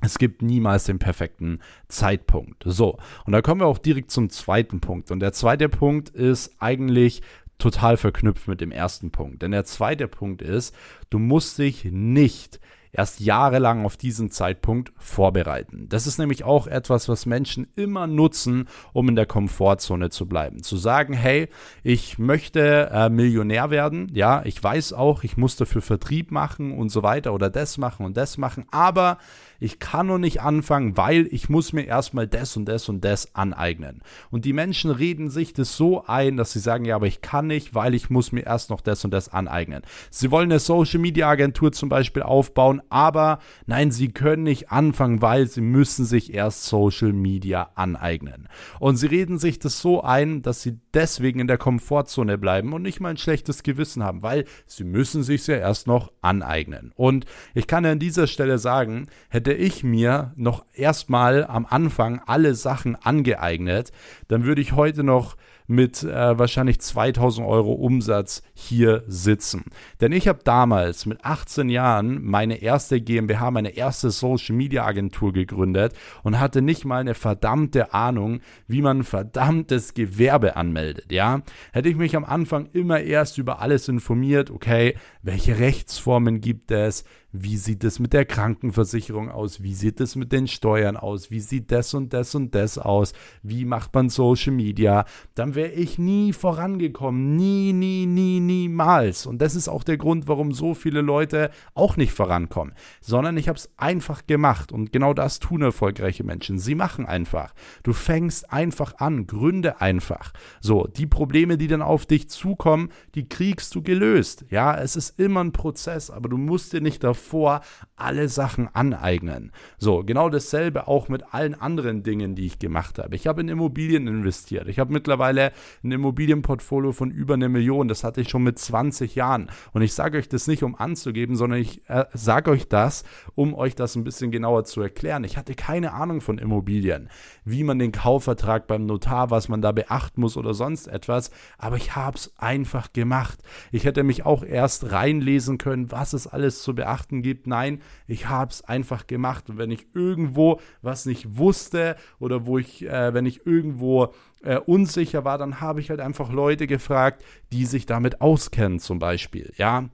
es 0.00 0.18
gibt 0.18 0.42
niemals 0.42 0.84
den 0.84 0.98
perfekten 0.98 1.60
Zeitpunkt. 1.88 2.62
So, 2.66 2.98
und 3.24 3.32
da 3.32 3.42
kommen 3.42 3.60
wir 3.60 3.66
auch 3.66 3.78
direkt 3.78 4.10
zum 4.10 4.30
zweiten 4.30 4.80
Punkt. 4.80 5.10
Und 5.10 5.20
der 5.20 5.32
zweite 5.32 5.68
Punkt 5.68 6.08
ist 6.10 6.54
eigentlich 6.60 7.22
total 7.58 7.96
verknüpft 7.96 8.46
mit 8.46 8.60
dem 8.60 8.70
ersten 8.70 9.10
Punkt. 9.10 9.42
Denn 9.42 9.50
der 9.50 9.64
zweite 9.64 10.06
Punkt 10.06 10.42
ist, 10.42 10.74
du 11.10 11.18
musst 11.18 11.58
dich 11.58 11.84
nicht 11.84 12.60
erst 12.92 13.20
jahrelang 13.20 13.84
auf 13.84 13.96
diesen 13.96 14.30
Zeitpunkt 14.30 14.92
vorbereiten. 14.96 15.86
Das 15.88 16.06
ist 16.06 16.18
nämlich 16.18 16.44
auch 16.44 16.66
etwas, 16.66 17.08
was 17.08 17.26
Menschen 17.26 17.68
immer 17.76 18.06
nutzen, 18.06 18.68
um 18.92 19.08
in 19.08 19.16
der 19.16 19.26
Komfortzone 19.26 20.10
zu 20.10 20.26
bleiben. 20.26 20.62
Zu 20.62 20.76
sagen, 20.76 21.12
hey, 21.12 21.48
ich 21.82 22.18
möchte 22.18 22.90
äh, 22.92 23.08
Millionär 23.08 23.70
werden, 23.70 24.10
ja, 24.14 24.42
ich 24.44 24.62
weiß 24.62 24.92
auch, 24.92 25.24
ich 25.24 25.36
muss 25.36 25.56
dafür 25.56 25.82
Vertrieb 25.82 26.30
machen 26.30 26.76
und 26.76 26.90
so 26.90 27.02
weiter 27.02 27.34
oder 27.34 27.50
das 27.50 27.78
machen 27.78 28.06
und 28.06 28.16
das 28.16 28.38
machen, 28.38 28.64
aber 28.70 29.18
ich 29.60 29.78
kann 29.78 30.06
noch 30.06 30.18
nicht 30.18 30.40
anfangen, 30.40 30.96
weil 30.96 31.28
ich 31.30 31.48
muss 31.48 31.72
mir 31.72 31.84
erstmal 31.84 32.26
das 32.26 32.56
und 32.56 32.66
das 32.66 32.88
und 32.88 33.04
das 33.04 33.34
aneignen. 33.34 34.02
Und 34.30 34.44
die 34.44 34.52
Menschen 34.52 34.90
reden 34.90 35.30
sich 35.30 35.52
das 35.52 35.76
so 35.76 36.04
ein, 36.06 36.36
dass 36.36 36.52
sie 36.52 36.60
sagen, 36.60 36.84
ja, 36.84 36.96
aber 36.96 37.06
ich 37.06 37.20
kann 37.20 37.48
nicht, 37.48 37.74
weil 37.74 37.94
ich 37.94 38.10
muss 38.10 38.32
mir 38.32 38.46
erst 38.46 38.70
noch 38.70 38.80
das 38.80 39.04
und 39.04 39.10
das 39.10 39.28
aneignen. 39.28 39.82
Sie 40.10 40.30
wollen 40.30 40.50
eine 40.50 40.60
Social 40.60 41.00
Media 41.00 41.28
Agentur 41.28 41.72
zum 41.72 41.88
Beispiel 41.88 42.22
aufbauen, 42.22 42.82
aber 42.88 43.40
nein, 43.66 43.90
sie 43.90 44.08
können 44.08 44.44
nicht 44.44 44.70
anfangen, 44.70 45.22
weil 45.22 45.46
sie 45.46 45.60
müssen 45.60 46.04
sich 46.04 46.32
erst 46.32 46.64
Social 46.66 47.12
Media 47.12 47.70
aneignen. 47.74 48.48
Und 48.78 48.96
sie 48.96 49.06
reden 49.06 49.38
sich 49.38 49.58
das 49.58 49.80
so 49.80 50.02
ein, 50.02 50.42
dass 50.42 50.62
sie 50.62 50.78
deswegen 50.94 51.40
in 51.40 51.48
der 51.48 51.58
Komfortzone 51.58 52.38
bleiben 52.38 52.72
und 52.72 52.82
nicht 52.82 53.00
mal 53.00 53.10
ein 53.10 53.16
schlechtes 53.16 53.62
Gewissen 53.62 54.02
haben, 54.04 54.22
weil 54.22 54.44
sie 54.66 54.84
müssen 54.84 55.22
sich 55.22 55.46
ja 55.46 55.56
erst 55.56 55.86
noch 55.86 56.12
aneignen. 56.22 56.92
Und 56.96 57.24
ich 57.54 57.66
kann 57.66 57.84
an 57.84 57.98
dieser 57.98 58.26
Stelle 58.26 58.58
sagen, 58.58 59.06
hätte 59.28 59.47
hätte 59.48 59.62
ich 59.62 59.82
mir 59.82 60.32
noch 60.36 60.66
erstmal 60.74 61.46
am 61.46 61.64
Anfang 61.64 62.20
alle 62.26 62.54
Sachen 62.54 62.96
angeeignet, 62.96 63.92
dann 64.28 64.44
würde 64.44 64.60
ich 64.60 64.72
heute 64.72 65.02
noch 65.02 65.38
mit 65.66 66.02
äh, 66.02 66.38
wahrscheinlich 66.38 66.80
2000 66.80 67.46
Euro 67.46 67.72
Umsatz 67.72 68.42
hier 68.54 69.04
sitzen. 69.06 69.64
Denn 70.00 70.12
ich 70.12 70.28
habe 70.28 70.40
damals 70.42 71.06
mit 71.06 71.24
18 71.24 71.68
Jahren 71.68 72.22
meine 72.24 72.60
erste 72.60 73.00
GmbH, 73.00 73.50
meine 73.50 73.76
erste 73.76 74.10
Social 74.10 74.54
Media 74.54 74.84
Agentur 74.84 75.32
gegründet 75.32 75.94
und 76.22 76.40
hatte 76.40 76.60
nicht 76.60 76.84
mal 76.84 77.00
eine 77.00 77.14
verdammte 77.14 77.94
Ahnung, 77.94 78.40
wie 78.66 78.82
man 78.82 79.00
ein 79.00 79.04
verdammtes 79.04 79.94
Gewerbe 79.94 80.56
anmeldet. 80.56 81.12
Ja, 81.12 81.42
hätte 81.72 81.88
ich 81.88 81.96
mich 81.96 82.16
am 82.16 82.24
Anfang 82.24 82.68
immer 82.72 83.00
erst 83.00 83.38
über 83.38 83.60
alles 83.60 83.88
informiert. 83.88 84.50
Okay, 84.50 84.94
welche 85.22 85.58
Rechtsformen 85.58 86.40
gibt 86.40 86.70
es? 86.70 87.04
Wie 87.30 87.58
sieht 87.58 87.84
es 87.84 87.98
mit 87.98 88.14
der 88.14 88.24
Krankenversicherung 88.24 89.30
aus? 89.30 89.62
Wie 89.62 89.74
sieht 89.74 90.00
es 90.00 90.16
mit 90.16 90.32
den 90.32 90.48
Steuern 90.48 90.96
aus? 90.96 91.30
Wie 91.30 91.40
sieht 91.40 91.70
das 91.70 91.92
und 91.92 92.14
das 92.14 92.34
und 92.34 92.54
das 92.54 92.78
aus? 92.78 93.12
Wie 93.42 93.66
macht 93.66 93.94
man 93.94 94.08
Social 94.08 94.54
Media? 94.54 95.04
Dann 95.34 95.54
wäre 95.54 95.72
ich 95.72 95.98
nie 95.98 96.32
vorangekommen. 96.32 97.36
Nie, 97.36 97.74
nie, 97.74 98.06
nie, 98.06 98.40
niemals. 98.40 99.26
Und 99.26 99.42
das 99.42 99.56
ist 99.56 99.68
auch 99.68 99.84
der 99.84 99.98
Grund, 99.98 100.26
warum 100.26 100.52
so 100.52 100.72
viele 100.72 101.02
Leute 101.02 101.50
auch 101.74 101.98
nicht 101.98 102.14
vorankommen. 102.14 102.72
Sondern 103.02 103.36
ich 103.36 103.50
habe 103.50 103.58
es 103.58 103.68
einfach 103.76 104.26
gemacht. 104.26 104.72
Und 104.72 104.90
genau 104.90 105.12
das 105.12 105.38
tun 105.38 105.60
erfolgreiche 105.60 106.24
Menschen. 106.24 106.58
Sie 106.58 106.74
machen 106.74 107.04
einfach. 107.04 107.52
Du 107.82 107.92
fängst 107.92 108.50
einfach 108.50 108.94
an. 109.00 109.26
Gründe 109.26 109.82
einfach. 109.82 110.32
So, 110.62 110.86
die 110.86 111.06
Probleme, 111.06 111.58
die 111.58 111.68
dann 111.68 111.82
auf 111.82 112.06
dich 112.06 112.30
zukommen, 112.30 112.88
die 113.14 113.28
kriegst 113.28 113.74
du 113.74 113.82
gelöst. 113.82 114.46
Ja, 114.48 114.74
es 114.78 114.96
ist 114.96 115.20
immer 115.20 115.44
ein 115.44 115.52
Prozess, 115.52 116.08
aber 116.08 116.30
du 116.30 116.38
musst 116.38 116.72
dir 116.72 116.80
nicht 116.80 117.04
davon 117.04 117.17
davor 117.18 117.60
alle 117.96 118.28
Sachen 118.28 118.68
aneignen. 118.72 119.50
So, 119.76 120.04
genau 120.04 120.28
dasselbe 120.28 120.86
auch 120.86 121.08
mit 121.08 121.34
allen 121.34 121.54
anderen 121.54 122.04
Dingen, 122.04 122.36
die 122.36 122.46
ich 122.46 122.60
gemacht 122.60 122.98
habe. 122.98 123.16
Ich 123.16 123.26
habe 123.26 123.40
in 123.40 123.48
Immobilien 123.48 124.06
investiert. 124.06 124.68
Ich 124.68 124.78
habe 124.78 124.92
mittlerweile 124.92 125.52
ein 125.82 125.90
Immobilienportfolio 125.90 126.92
von 126.92 127.10
über 127.10 127.34
eine 127.34 127.48
Million. 127.48 127.88
Das 127.88 128.04
hatte 128.04 128.20
ich 128.20 128.28
schon 128.28 128.44
mit 128.44 128.58
20 128.58 129.16
Jahren. 129.16 129.50
Und 129.72 129.82
ich 129.82 129.94
sage 129.94 130.18
euch 130.18 130.28
das 130.28 130.46
nicht, 130.46 130.62
um 130.62 130.76
anzugeben, 130.76 131.34
sondern 131.34 131.58
ich 131.58 131.88
äh, 131.88 132.04
sage 132.14 132.52
euch 132.52 132.68
das, 132.68 133.04
um 133.34 133.52
euch 133.52 133.74
das 133.74 133.96
ein 133.96 134.04
bisschen 134.04 134.30
genauer 134.30 134.64
zu 134.64 134.80
erklären. 134.80 135.24
Ich 135.24 135.36
hatte 135.36 135.54
keine 135.54 135.92
Ahnung 135.92 136.20
von 136.20 136.38
Immobilien, 136.38 137.08
wie 137.44 137.64
man 137.64 137.80
den 137.80 137.90
Kaufvertrag 137.90 138.68
beim 138.68 138.86
Notar, 138.86 139.30
was 139.30 139.48
man 139.48 139.60
da 139.60 139.72
beachten 139.72 140.20
muss 140.20 140.36
oder 140.36 140.54
sonst 140.54 140.86
etwas. 140.86 141.32
Aber 141.58 141.76
ich 141.76 141.96
habe 141.96 142.16
es 142.16 142.32
einfach 142.38 142.92
gemacht. 142.92 143.40
Ich 143.72 143.84
hätte 143.84 144.04
mich 144.04 144.24
auch 144.24 144.44
erst 144.44 144.92
reinlesen 144.92 145.58
können, 145.58 145.90
was 145.90 146.12
es 146.12 146.28
alles 146.28 146.62
zu 146.62 146.76
beachten 146.76 147.07
beachten 147.08 147.22
gibt. 147.22 147.46
Nein, 147.46 147.80
ich 148.06 148.28
habe 148.28 148.50
es 148.50 148.62
einfach 148.64 149.06
gemacht. 149.06 149.48
Und 149.48 149.58
wenn 149.58 149.70
ich 149.70 149.86
irgendwo 149.94 150.60
was 150.82 151.06
nicht 151.06 151.38
wusste 151.38 151.96
oder 152.18 152.46
wo 152.46 152.58
ich, 152.58 152.86
äh, 152.86 153.14
wenn 153.14 153.26
ich 153.26 153.46
irgendwo 153.46 154.14
äh, 154.42 154.58
unsicher 154.58 155.24
war, 155.24 155.38
dann 155.38 155.60
habe 155.60 155.80
ich 155.80 155.90
halt 155.90 156.00
einfach 156.00 156.32
Leute 156.32 156.66
gefragt, 156.66 157.24
die 157.52 157.64
sich 157.64 157.86
damit 157.86 158.20
auskennen, 158.20 158.78
zum 158.78 158.98
Beispiel. 158.98 159.52
Ja, 159.56 159.88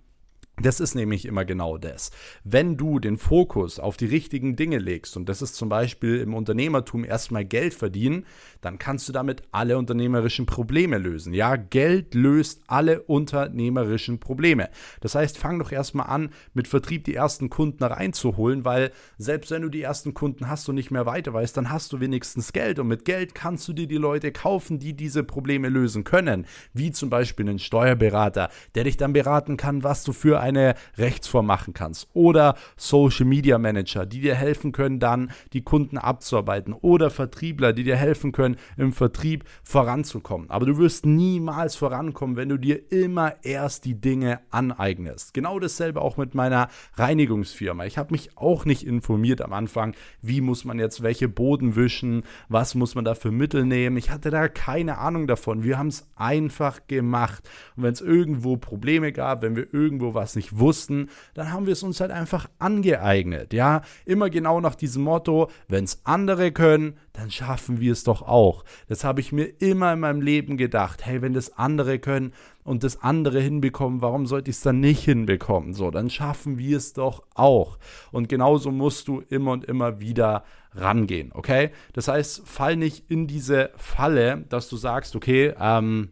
das 0.63 0.79
ist 0.79 0.95
nämlich 0.95 1.27
immer 1.27 1.45
genau 1.45 1.79
das. 1.79 2.13
Wenn 2.45 2.77
du 2.77 3.01
den 3.01 3.17
Fokus 3.17 3.81
auf 3.81 3.97
die 3.97 4.07
richtigen 4.07 4.55
Dinge 4.55 4.79
legst, 4.79 5.17
und 5.17 5.29
das 5.29 5.43
ist 5.43 5.57
zum 5.57 5.69
Beispiel 5.69 6.21
im 6.21 6.33
Unternehmertum 6.33 7.05
erstmal 7.05 7.45
Geld 7.45 7.75
verdienen, 7.75 8.25
dann 8.61 8.79
kannst 8.79 9.09
du 9.09 9.13
damit 9.13 9.43
alle 9.51 9.77
unternehmerischen 9.77 10.47
Probleme 10.47 10.99
lösen. 10.99 11.35
Ja, 11.35 11.57
Geld 11.57 12.15
löst 12.15 12.63
alle 12.69 13.03
unternehmerischen 13.03 14.21
Probleme. 14.21 14.71
Das 15.01 15.17
heißt, 15.17 15.39
fang 15.39 15.59
doch 15.59 15.73
erstmal 15.73 16.07
an, 16.07 16.31
mit 16.53 16.69
Vertrieb 16.69 17.03
die 17.03 17.17
ersten 17.17 17.51
Kunden 17.51 17.83
reinzuholen, 17.83 18.65
weil 18.65 18.93
selbst 19.19 19.51
wenn 19.51 19.63
du 19.63 19.69
die 19.69 19.83
ersten 19.83 20.15
Kunden 20.15 20.49
hast 20.49 20.69
und 20.69 20.77
nicht 20.77 20.93
mehr 20.93 21.05
weiter 21.05 21.35
weißt, 21.35 21.57
dann 21.57 21.71
hast 21.71 21.93
du 21.93 21.99
wenigstens 21.99 22.53
Geld. 22.53 22.79
Und 22.79 22.87
mit 22.87 23.05
Geld 23.05 23.35
kannst 23.35 23.67
du 23.67 23.73
dir 23.73 23.89
die 23.89 23.97
Leute 23.97 24.31
kaufen, 24.31 24.79
die 24.79 24.95
diese 24.95 25.25
Probleme 25.25 25.69
lösen 25.69 26.05
können. 26.05 26.47
Wie 26.73 26.93
zum 26.93 27.11
Beispiel 27.11 27.49
einen 27.49 27.59
Steuerberater, 27.59 28.51
der 28.77 28.85
dich 28.85 28.97
dann 28.97 29.13
beraten 29.13 29.57
kann, 29.57 29.83
was 29.83 30.05
du 30.05 30.13
für 30.13 30.44
eine 30.45 30.75
Rechtsform 30.99 31.47
machen 31.47 31.75
kannst. 31.75 32.09
Oder 32.13 32.57
Social 32.77 33.27
Media 33.27 33.59
Manager, 33.59 34.07
die 34.07 34.21
dir 34.21 34.35
helfen 34.35 34.73
können, 34.73 35.01
dann 35.01 35.31
die 35.53 35.63
Kunden 35.63 35.99
abzuarbeiten. 35.99 36.73
Oder 36.75 37.11
Vertriebler, 37.11 37.73
die 37.73 37.85
dir 37.85 37.97
helfen 37.97 38.33
können, 38.33 38.57
im 38.77 38.93
Vertrieb 38.93 39.45
voranzukommen. 39.63 40.51
Aber 40.51 40.67
du 40.67 40.79
wirst 40.79 41.07
niemals 41.07 41.77
vorankommen, 41.77 42.37
wenn 42.37 42.49
du 42.49 42.59
dir 42.59 42.93
immer 42.93 43.35
erst 43.43 43.85
die 43.85 44.01
Dinge 44.01 44.41
aneignest. 44.51 45.35
Genau 45.35 45.59
dasselbe 45.59 46.03
auch 46.03 46.17
mit 46.17 46.35
meiner 46.35 46.69
Reinigungsfirma. 46.97 47.87
Ich 47.87 47.99
habe 47.99 48.13
mich 48.13 48.37
auch 48.37 48.65
nicht 48.65 48.87
informiert 48.87 49.41
am 49.41 49.53
Anfang, 49.53 49.95
wie 50.21 50.41
muss 50.41 50.65
man 50.65 50.79
jetzt 50.79 51.03
welche 51.03 51.29
Boden 51.29 51.77
wischen, 51.77 52.23
was 52.49 52.75
muss 52.75 52.95
man 52.95 53.05
da 53.05 53.15
für 53.15 53.31
Mittel 53.31 53.65
nehmen. 53.65 53.97
Ich 53.97 54.11
hatte 54.11 54.31
da 54.31 54.49
keine 54.49 54.99
Ahnung 54.99 55.27
davon. 55.27 55.65
Wir 55.65 55.79
haben 55.79 55.89
es 55.89 56.07
einfach 56.17 56.81
gemacht. 56.87 57.49
Und 57.77 57.85
wenn 57.85 57.93
es 57.93 58.01
irgendwo 58.01 58.57
Probleme 58.57 59.13
gab, 59.13 59.43
wenn 59.43 59.57
wir 59.57 59.73
irgendwo 59.73 60.15
was 60.15 60.34
nicht 60.37 60.59
wussten, 60.59 61.09
dann 61.35 61.53
haben 61.53 61.67
wir 61.67 61.73
es 61.73 61.83
uns 61.83 62.01
halt 62.01 62.11
einfach 62.11 62.49
angeeignet. 62.59 63.53
Ja, 63.53 63.83
immer 64.05 64.31
genau 64.31 64.61
nach 64.61 64.75
diesem 64.75 65.03
Motto, 65.05 65.51
wenn 65.69 65.85
es 65.85 66.01
andere 66.05 66.53
können, 66.53 66.97
dann 67.13 67.31
schaffen 67.31 67.81
wir 67.81 67.93
es 67.93 68.05
doch 68.05 68.23
auch. 68.23 68.65
Das 68.89 69.05
habe 69.05 69.21
ich 69.21 69.33
mir 69.33 69.47
immer 69.61 69.93
in 69.93 70.01
meinem 70.01 70.21
Leben 70.21 70.57
gedacht. 70.57 71.07
Hey, 71.07 71.23
wenn 71.23 71.33
das 71.33 71.57
andere 71.57 71.99
können 71.99 72.33
und 72.65 72.83
das 72.83 73.03
andere 73.03 73.41
hinbekommen, 73.41 74.01
warum 74.01 74.27
sollte 74.27 74.51
ich 74.51 74.57
es 74.57 74.63
dann 74.63 74.81
nicht 74.81 75.05
hinbekommen? 75.05 75.75
So, 75.75 75.91
dann 75.91 76.11
schaffen 76.11 76.59
wir 76.59 76.77
es 76.77 76.93
doch 76.93 77.23
auch. 77.35 77.79
Und 78.11 78.29
genauso 78.29 78.71
musst 78.71 79.09
du 79.09 79.21
immer 79.29 79.53
und 79.53 79.65
immer 79.65 80.01
wieder 80.01 80.45
rangehen, 80.75 81.31
okay? 81.33 81.71
Das 81.93 82.09
heißt, 82.09 82.47
fall 82.47 82.77
nicht 82.77 83.09
in 83.09 83.27
diese 83.27 83.71
Falle, 83.77 84.45
dass 84.49 84.69
du 84.69 84.77
sagst, 84.77 85.15
okay, 85.15 85.55
ähm, 85.59 86.11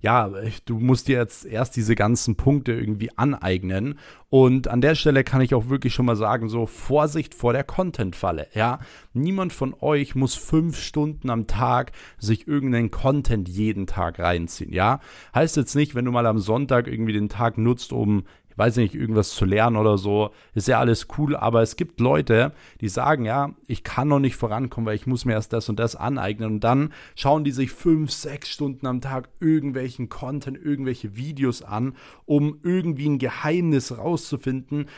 ja, 0.00 0.30
du 0.64 0.78
musst 0.78 1.08
dir 1.08 1.18
jetzt 1.18 1.44
erst 1.44 1.76
diese 1.76 1.94
ganzen 1.94 2.36
Punkte 2.36 2.72
irgendwie 2.72 3.10
aneignen. 3.16 3.98
Und 4.30 4.68
an 4.68 4.80
der 4.80 4.94
Stelle 4.94 5.24
kann 5.24 5.40
ich 5.40 5.54
auch 5.54 5.68
wirklich 5.68 5.92
schon 5.92 6.06
mal 6.06 6.16
sagen, 6.16 6.48
so 6.48 6.66
Vorsicht 6.66 7.34
vor 7.34 7.52
der 7.52 7.64
Content-Falle. 7.64 8.46
Ja, 8.54 8.78
niemand 9.12 9.52
von 9.52 9.74
euch 9.80 10.14
muss 10.14 10.34
fünf 10.34 10.78
Stunden 10.78 11.28
am 11.28 11.46
Tag 11.46 11.92
sich 12.18 12.48
irgendeinen 12.48 12.90
Content 12.90 13.48
jeden 13.48 13.86
Tag 13.86 14.18
reinziehen. 14.18 14.72
Ja, 14.72 15.00
heißt 15.34 15.56
jetzt 15.56 15.74
nicht, 15.74 15.94
wenn 15.94 16.04
du 16.04 16.12
mal 16.12 16.26
am 16.26 16.38
Sonntag 16.38 16.86
irgendwie 16.86 17.12
den 17.12 17.28
Tag 17.28 17.58
nutzt, 17.58 17.92
um 17.92 18.24
weiß 18.60 18.76
nicht, 18.76 18.94
irgendwas 18.94 19.30
zu 19.30 19.46
lernen 19.46 19.78
oder 19.78 19.96
so, 19.96 20.32
ist 20.54 20.68
ja 20.68 20.78
alles 20.78 21.08
cool, 21.16 21.34
aber 21.34 21.62
es 21.62 21.76
gibt 21.76 21.98
Leute, 21.98 22.52
die 22.82 22.90
sagen, 22.90 23.24
ja, 23.24 23.54
ich 23.66 23.84
kann 23.84 24.08
noch 24.08 24.18
nicht 24.18 24.36
vorankommen, 24.36 24.86
weil 24.86 24.96
ich 24.96 25.06
muss 25.06 25.24
mir 25.24 25.32
erst 25.32 25.54
das 25.54 25.70
und 25.70 25.80
das 25.80 25.96
aneignen 25.96 26.52
und 26.52 26.60
dann 26.60 26.92
schauen 27.16 27.42
die 27.42 27.52
sich 27.52 27.72
fünf, 27.72 28.10
sechs 28.10 28.50
Stunden 28.50 28.86
am 28.86 29.00
Tag 29.00 29.30
irgendwelchen 29.40 30.10
Content, 30.10 30.58
irgendwelche 30.62 31.16
Videos 31.16 31.62
an, 31.62 31.94
um 32.26 32.58
irgendwie 32.62 33.08
ein 33.08 33.18
Geheimnis 33.18 33.96
rauszufinden, 33.96 34.90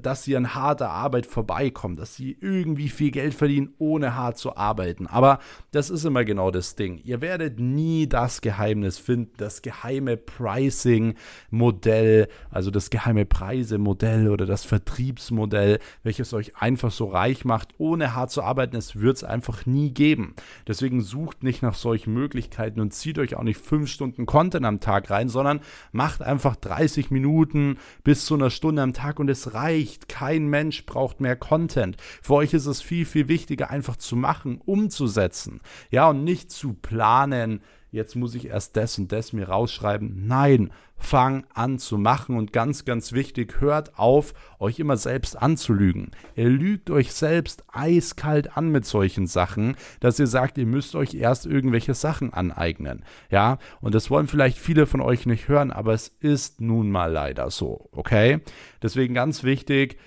dass 0.00 0.24
sie 0.24 0.36
an 0.36 0.54
harter 0.54 0.90
Arbeit 0.90 1.24
vorbeikommen, 1.24 1.96
dass 1.96 2.14
sie 2.14 2.36
irgendwie 2.42 2.90
viel 2.90 3.10
Geld 3.10 3.32
verdienen, 3.32 3.72
ohne 3.78 4.16
hart 4.16 4.36
zu 4.36 4.54
arbeiten. 4.54 5.06
Aber 5.06 5.38
das 5.70 5.88
ist 5.88 6.04
immer 6.04 6.26
genau 6.26 6.50
das 6.50 6.76
Ding. 6.76 7.00
Ihr 7.04 7.22
werdet 7.22 7.58
nie 7.58 8.06
das 8.06 8.42
Geheimnis 8.42 8.98
finden, 8.98 9.32
das 9.38 9.62
geheime 9.62 10.18
Pricing-Modell, 10.18 12.28
also 12.50 12.70
das 12.70 12.90
geheime 12.98 13.24
Preise-Modell 13.24 14.28
oder 14.28 14.44
das 14.44 14.64
Vertriebsmodell, 14.64 15.78
welches 16.02 16.34
euch 16.34 16.56
einfach 16.56 16.90
so 16.90 17.06
reich 17.06 17.44
macht, 17.44 17.68
ohne 17.78 18.16
hart 18.16 18.32
zu 18.32 18.42
arbeiten. 18.42 18.74
Es 18.74 18.96
wird 18.96 19.18
es 19.18 19.24
einfach 19.24 19.66
nie 19.66 19.90
geben. 19.90 20.34
Deswegen 20.66 21.00
sucht 21.00 21.44
nicht 21.44 21.62
nach 21.62 21.76
solchen 21.76 22.12
Möglichkeiten 22.12 22.80
und 22.80 22.92
zieht 22.92 23.20
euch 23.20 23.36
auch 23.36 23.44
nicht 23.44 23.60
fünf 23.60 23.88
Stunden 23.88 24.26
Content 24.26 24.66
am 24.66 24.80
Tag 24.80 25.10
rein, 25.10 25.28
sondern 25.28 25.60
macht 25.92 26.22
einfach 26.22 26.56
30 26.56 27.12
Minuten 27.12 27.78
bis 28.02 28.26
zu 28.26 28.34
einer 28.34 28.50
Stunde 28.50 28.82
am 28.82 28.94
Tag 28.94 29.20
und 29.20 29.30
es 29.30 29.54
reicht. 29.54 30.08
Kein 30.08 30.48
Mensch 30.48 30.84
braucht 30.84 31.20
mehr 31.20 31.36
Content. 31.36 31.96
Für 32.00 32.34
euch 32.34 32.52
ist 32.52 32.66
es 32.66 32.82
viel, 32.82 33.04
viel 33.04 33.28
wichtiger, 33.28 33.70
einfach 33.70 33.94
zu 33.94 34.16
machen, 34.16 34.60
umzusetzen. 34.64 35.60
Ja, 35.90 36.10
und 36.10 36.24
nicht 36.24 36.50
zu 36.50 36.72
planen, 36.72 37.60
jetzt 37.90 38.16
muss 38.16 38.34
ich 38.34 38.48
erst 38.48 38.76
das 38.76 38.98
und 38.98 39.12
das 39.12 39.32
mir 39.32 39.48
rausschreiben. 39.48 40.26
Nein, 40.26 40.70
fang 40.96 41.44
an 41.54 41.78
zu 41.78 41.96
machen 41.96 42.36
und 42.36 42.52
ganz, 42.52 42.84
ganz 42.84 43.12
wichtig, 43.12 43.60
hört 43.60 43.98
auf, 43.98 44.34
euch 44.58 44.78
immer 44.78 44.96
selbst 44.96 45.40
anzulügen. 45.40 46.10
Ihr 46.34 46.48
lügt 46.48 46.90
euch 46.90 47.12
selbst 47.12 47.64
eiskalt 47.72 48.56
an 48.56 48.70
mit 48.70 48.84
solchen 48.84 49.26
Sachen, 49.26 49.76
dass 50.00 50.18
ihr 50.18 50.26
sagt, 50.26 50.58
ihr 50.58 50.66
müsst 50.66 50.94
euch 50.94 51.14
erst 51.14 51.46
irgendwelche 51.46 51.94
Sachen 51.94 52.32
aneignen. 52.32 53.04
Ja, 53.30 53.58
und 53.80 53.94
das 53.94 54.10
wollen 54.10 54.26
vielleicht 54.26 54.58
viele 54.58 54.86
von 54.86 55.00
euch 55.00 55.26
nicht 55.26 55.48
hören, 55.48 55.70
aber 55.70 55.92
es 55.92 56.08
ist 56.20 56.60
nun 56.60 56.90
mal 56.90 57.12
leider 57.12 57.50
so, 57.50 57.88
okay? 57.92 58.40
Deswegen 58.82 59.14
ganz 59.14 59.44
wichtig, 59.44 59.98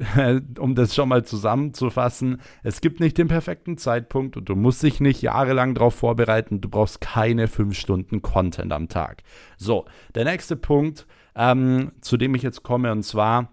um 0.58 0.74
das 0.74 0.94
schon 0.94 1.08
mal 1.08 1.24
zusammenzufassen, 1.24 2.40
es 2.62 2.80
gibt 2.80 3.00
nicht 3.00 3.18
den 3.18 3.28
perfekten 3.28 3.76
Zeitpunkt 3.76 4.36
und 4.36 4.48
du 4.48 4.56
musst 4.56 4.82
dich 4.82 5.00
nicht 5.00 5.22
jahrelang 5.22 5.74
darauf 5.74 5.94
vorbereiten. 5.94 6.60
Du 6.60 6.68
brauchst 6.68 7.00
keine 7.00 7.48
fünf 7.48 7.78
Stunden 7.78 8.22
Content 8.22 8.72
am 8.72 8.88
Tag. 8.88 9.22
So, 9.56 9.84
der 10.14 10.24
nächste 10.24 10.56
Punkt, 10.56 11.06
ähm, 11.36 11.92
zu 12.00 12.16
dem 12.16 12.34
ich 12.34 12.42
jetzt 12.42 12.62
komme, 12.62 12.92
und 12.92 13.02
zwar 13.02 13.52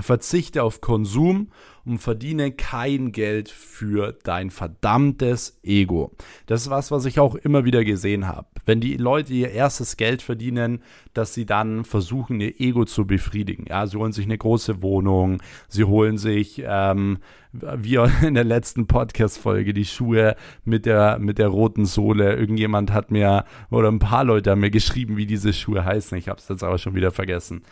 Verzichte 0.00 0.62
auf 0.62 0.80
Konsum 0.80 1.48
und 1.88 1.98
verdiene 1.98 2.52
kein 2.52 3.12
Geld 3.12 3.48
für 3.48 4.12
dein 4.22 4.50
verdammtes 4.50 5.58
Ego. 5.62 6.12
Das 6.46 6.62
ist 6.62 6.70
was, 6.70 6.90
was 6.90 7.06
ich 7.06 7.18
auch 7.18 7.34
immer 7.34 7.64
wieder 7.64 7.82
gesehen 7.84 8.26
habe. 8.26 8.46
Wenn 8.66 8.80
die 8.80 8.98
Leute 8.98 9.32
ihr 9.32 9.50
erstes 9.50 9.96
Geld 9.96 10.20
verdienen, 10.20 10.82
dass 11.14 11.32
sie 11.32 11.46
dann 11.46 11.84
versuchen, 11.84 12.40
ihr 12.40 12.60
Ego 12.60 12.84
zu 12.84 13.06
befriedigen. 13.06 13.64
Ja, 13.68 13.86
sie 13.86 13.96
holen 13.96 14.12
sich 14.12 14.26
eine 14.26 14.36
große 14.36 14.82
Wohnung, 14.82 15.40
sie 15.68 15.84
holen 15.84 16.18
sich, 16.18 16.62
ähm, 16.64 17.18
wie 17.52 17.96
in 18.26 18.34
der 18.34 18.44
letzten 18.44 18.86
Podcast-Folge, 18.86 19.72
die 19.72 19.86
Schuhe 19.86 20.36
mit 20.64 20.84
der, 20.84 21.18
mit 21.18 21.38
der 21.38 21.48
roten 21.48 21.86
Sohle. 21.86 22.36
Irgendjemand 22.36 22.92
hat 22.92 23.10
mir, 23.10 23.46
oder 23.70 23.90
ein 23.90 23.98
paar 23.98 24.24
Leute 24.24 24.50
haben 24.50 24.60
mir 24.60 24.70
geschrieben, 24.70 25.16
wie 25.16 25.26
diese 25.26 25.54
Schuhe 25.54 25.86
heißen. 25.86 26.18
Ich 26.18 26.28
habe 26.28 26.38
es 26.38 26.48
jetzt 26.48 26.62
aber 26.62 26.76
schon 26.76 26.94
wieder 26.94 27.12
vergessen. 27.12 27.62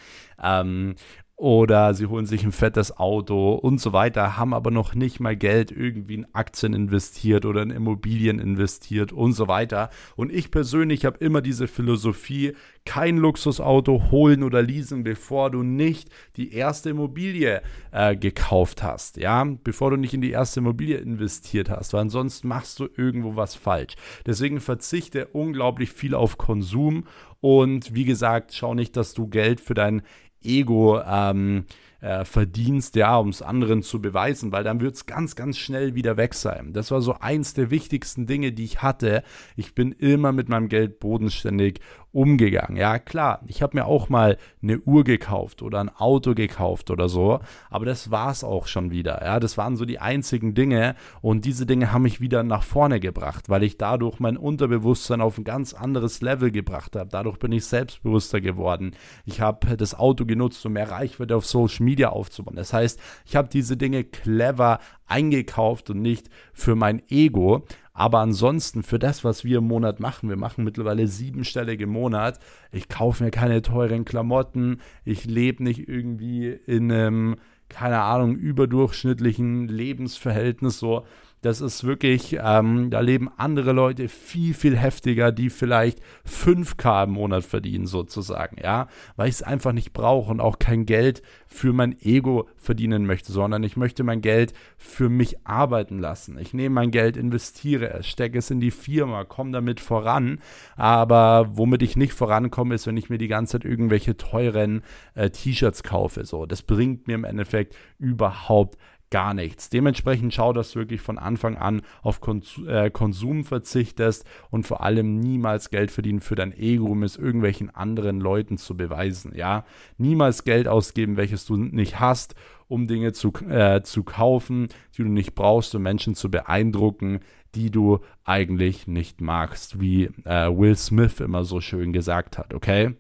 Ähm, 0.42 0.95
oder 1.37 1.93
sie 1.93 2.07
holen 2.07 2.25
sich 2.25 2.45
ein 2.45 2.52
fettes 2.52 2.97
Auto 2.97 3.52
und 3.52 3.78
so 3.78 3.93
weiter, 3.93 4.38
haben 4.38 4.55
aber 4.55 4.71
noch 4.71 4.95
nicht 4.95 5.21
mal 5.21 5.37
Geld 5.37 5.71
irgendwie 5.71 6.14
in 6.14 6.35
Aktien 6.35 6.73
investiert 6.73 7.45
oder 7.45 7.62
in 7.62 7.71
Immobilien 7.71 8.38
investiert 8.38 9.12
und 9.12 9.35
so 9.35 9.47
weiter. 9.47 9.90
Und 10.16 10.33
ich 10.33 10.50
persönlich 10.50 11.05
habe 11.05 11.19
immer 11.19 11.43
diese 11.43 11.69
Philosophie, 11.69 12.55
kein 12.87 13.19
Luxusauto 13.19 14.11
holen 14.11 14.45
oder 14.45 14.62
leasen, 14.62 15.02
bevor 15.02 15.50
du 15.50 15.62
nicht 15.62 16.09
die 16.37 16.55
erste 16.55 16.90
Immobilie 16.90 17.61
äh, 17.90 18.16
gekauft 18.16 18.83
hast, 18.83 19.19
ja, 19.19 19.45
bevor 19.45 19.90
du 19.90 19.99
nicht 19.99 20.14
in 20.14 20.23
die 20.23 20.31
erste 20.31 20.61
Immobilie 20.61 20.97
investiert 20.97 21.69
hast, 21.69 21.93
weil 21.93 22.02
ansonsten 22.02 22.49
machst 22.49 22.81
du 22.81 22.88
irgendwo 22.97 23.37
was 23.37 23.55
falsch. 23.55 23.97
Deswegen 24.25 24.61
verzichte 24.61 25.26
unglaublich 25.26 25.90
viel 25.93 26.14
auf 26.14 26.38
Konsum 26.38 27.05
und 27.40 27.95
wie 27.95 28.05
gesagt, 28.05 28.55
schau 28.55 28.73
nicht, 28.75 28.97
dass 28.97 29.12
du 29.12 29.26
Geld 29.28 29.61
für 29.61 29.75
dein 29.75 30.02
Ego 30.43 31.02
ähm, 31.07 31.64
äh, 32.00 32.25
verdienst, 32.25 32.97
ja, 32.97 33.17
um 33.17 33.29
es 33.29 33.43
anderen 33.43 33.83
zu 33.83 34.00
beweisen, 34.00 34.53
weil 34.53 34.65
dann 34.65 34.81
wird 34.81 34.95
es 34.95 35.07
ganz, 35.07 35.37
ganz 35.37 35.59
schnell 35.59 35.95
wieder 35.95 36.17
weg 36.17 36.35
sein. 36.35 36.73
Das 36.73 36.91
war 36.91 37.00
so 37.00 37.15
eins 37.15 37.55
der 37.55 37.71
wichtigsten 37.71 38.26
Dinge, 38.26 38.53
die 38.53 38.65
ich 38.65 38.83
hatte. 38.83 39.23
Ich 39.57 39.75
bin 39.75 39.93
immer 39.93 40.33
mit 40.33 40.49
meinem 40.49 40.69
Geld 40.69 41.00
bodenständig 41.00 41.81
umgegangen. 42.17 42.79
Ja, 42.79 42.99
klar, 42.99 43.43
ich 43.47 43.61
habe 43.61 43.76
mir 43.76 43.85
auch 43.85 44.09
mal 44.09 44.38
eine 44.62 44.79
Uhr 44.81 45.05
gekauft 45.05 45.61
oder 45.61 45.81
ein 45.81 45.91
Auto 45.91 46.35
gekauft 46.35 46.91
oder 46.91 47.11
so, 47.11 47.41
aber 47.69 47.85
das 47.85 48.11
war 48.11 48.31
es 48.31 48.43
auch 48.43 48.69
schon 48.69 48.91
wieder. 48.91 49.21
Ja, 49.23 49.38
das 49.38 49.59
waren 49.59 49.76
so 49.76 49.85
die 49.85 49.99
einzigen 49.99 50.55
Dinge 50.55 50.95
und 51.21 51.45
diese 51.45 51.67
Dinge 51.67 51.93
haben 51.93 52.03
mich 52.03 52.23
wieder 52.23 52.43
nach 52.43 52.62
vorne 52.62 53.00
gebracht, 53.00 53.50
weil 53.50 53.62
ich 53.62 53.76
dadurch 53.76 54.19
mein 54.19 54.38
Unterbewusstsein 54.38 55.21
auf 55.21 55.37
ein 55.37 55.45
ganz 55.45 55.75
anderes 55.75 56.23
Level 56.23 56.50
gebracht 56.50 56.97
habe. 56.97 57.11
Dadurch 57.11 57.37
bin 57.38 57.53
ich 57.53 57.67
selbstbewusster 57.67 58.41
geworden. 58.41 58.93
Ich 59.26 59.43
habe 59.43 59.76
das 59.76 59.95
Auto 59.95 60.25
genutzt, 60.25 60.65
um 60.65 60.73
mehr 60.73 60.91
Reichweite 60.91 61.37
auf 61.37 61.45
Social 61.45 61.85
Media 61.85 61.96
aufzubauen. 62.05 62.57
Das 62.57 62.73
heißt, 62.73 63.00
ich 63.25 63.37
habe 63.37 63.49
diese 63.49 63.76
Dinge 63.76 64.05
clever 64.05 64.79
eingekauft 65.07 65.91
und 65.91 66.03
nicht 66.03 66.29
für 66.53 66.76
mein 66.76 67.03
Ego. 67.09 67.65
Aber 67.93 68.19
ansonsten 68.19 68.83
für 68.83 68.99
das, 68.99 69.25
was 69.25 69.43
wir 69.43 69.59
im 69.59 69.69
Monat 69.69 70.00
machen, 70.00 70.29
wir 70.29 70.37
machen 70.37 70.65
mittlerweile 70.65 71.07
siebenstellige 71.07 71.85
im 71.85 71.91
Monat. 71.91 72.38
Ich 72.71 72.91
kaufe 72.91 73.25
mir 73.25 73.31
keine 73.31 73.62
teuren 73.62 74.05
Klamotten. 74.05 74.83
Ich 75.05 75.25
lebe 75.25 75.65
nicht 75.65 75.88
irgendwie 75.88 76.49
in 76.49 76.93
einem, 76.93 77.37
keine 77.71 78.00
Ahnung, 78.00 78.37
überdurchschnittlichen 78.37 79.69
Lebensverhältnis 79.69 80.79
so. 80.79 81.07
Das 81.47 81.61
ist 81.61 81.85
wirklich, 81.85 82.37
ähm, 82.43 82.91
da 82.91 82.99
leben 82.99 83.31
andere 83.37 83.71
Leute 83.71 84.09
viel, 84.09 84.53
viel 84.53 84.76
heftiger, 84.76 85.31
die 85.31 85.49
vielleicht 85.49 86.00
5K 86.29 87.05
im 87.05 87.11
Monat 87.12 87.45
verdienen, 87.45 87.87
sozusagen, 87.87 88.57
ja, 88.61 88.88
weil 89.15 89.29
ich 89.29 89.37
es 89.37 89.43
einfach 89.45 89.71
nicht 89.71 89.93
brauche 89.93 90.33
und 90.33 90.41
auch 90.41 90.59
kein 90.59 90.87
Geld 90.87 91.23
für 91.47 91.73
mein 91.73 91.95
Ego 92.00 92.49
verdienen 92.57 93.07
möchte, 93.07 93.31
sondern 93.31 93.62
ich 93.62 93.76
möchte 93.76 94.03
mein 94.03 94.23
Geld 94.23 94.55
für 94.76 95.09
mich 95.09 95.47
arbeiten 95.47 96.00
lassen. 96.00 96.37
Ich 96.37 96.53
nehme 96.53 96.75
mein 96.75 96.91
Geld, 96.91 97.17
investiere 97.17 97.91
es, 97.91 98.09
stecke 98.09 98.38
es 98.38 98.50
in 98.50 98.59
die 98.59 98.73
Firma, 98.73 99.23
komme 99.23 99.53
damit 99.53 99.79
voran, 99.79 100.41
aber 100.75 101.50
womit 101.53 101.83
ich 101.83 101.97
nicht 101.97 102.12
vorankomme, 102.12 102.75
ist, 102.75 102.88
wenn 102.88 102.97
ich 102.97 103.09
mir 103.09 103.19
die 103.19 103.29
ganze 103.29 103.53
Zeit 103.53 103.71
irgendwelche 103.71 104.17
teuren 104.17 104.83
äh, 105.15 105.31
T-Shirts 105.31 105.85
kaufe. 105.85 106.25
So, 106.25 106.45
das 106.45 106.62
bringt 106.62 107.07
mir 107.07 107.15
im 107.15 107.25
Endeffekt 107.25 107.76
überhaupt 108.00 108.76
gar 109.11 109.35
nichts. 109.35 109.71
Dementsprechend 109.71 110.35
schau, 110.35 110.53
dass 110.53 110.73
du 110.73 110.81
wirklich 110.81 111.01
von 111.01 111.19
Anfang 111.19 111.57
an 111.57 111.83
auf 112.03 112.21
äh, 112.67 112.91
Konsum 112.91 113.45
verzichtest 113.45 114.25
und 114.51 114.67
vor 114.67 114.83
allem 114.83 115.19
niemals 115.19 115.71
Geld 115.71 115.91
verdienen 115.91 116.21
für 116.21 116.35
dein 116.35 116.53
Ego, 116.53 116.87
um 116.87 117.03
es 117.03 117.17
irgendwelchen 117.17 117.71
anderen 117.71 118.21
Leuten 118.21 118.59
zu 118.59 118.77
beweisen. 118.77 119.33
Ja, 119.35 119.65
niemals 119.99 120.45
Geld 120.45 120.69
ausgeben, 120.69 121.17
welches 121.17 121.47
du 121.47 121.57
nicht 121.57 122.01
hast, 122.01 122.35
um 122.69 122.87
Dinge 122.87 123.13
zu, 123.13 123.33
äh, 123.49 123.83
zu 123.83 124.03
kaufen, 124.03 124.69
die 124.97 125.03
du 125.03 125.09
nicht 125.09 125.35
brauchst, 125.35 125.75
um 125.75 125.83
Menschen 125.83 126.15
zu 126.15 126.31
beeindrucken, 126.31 127.21
die 127.55 127.71
du 127.71 128.01
eigentlich 128.25 128.87
nicht 128.87 129.21
magst, 129.21 129.81
wie 129.81 130.11
äh, 130.25 130.49
Will 130.51 130.77
Smith 130.77 131.21
immer 131.21 131.45
so 131.45 131.61
schön 131.61 131.93
gesagt 131.93 132.39
hat. 132.39 132.55
Okay? 132.55 132.95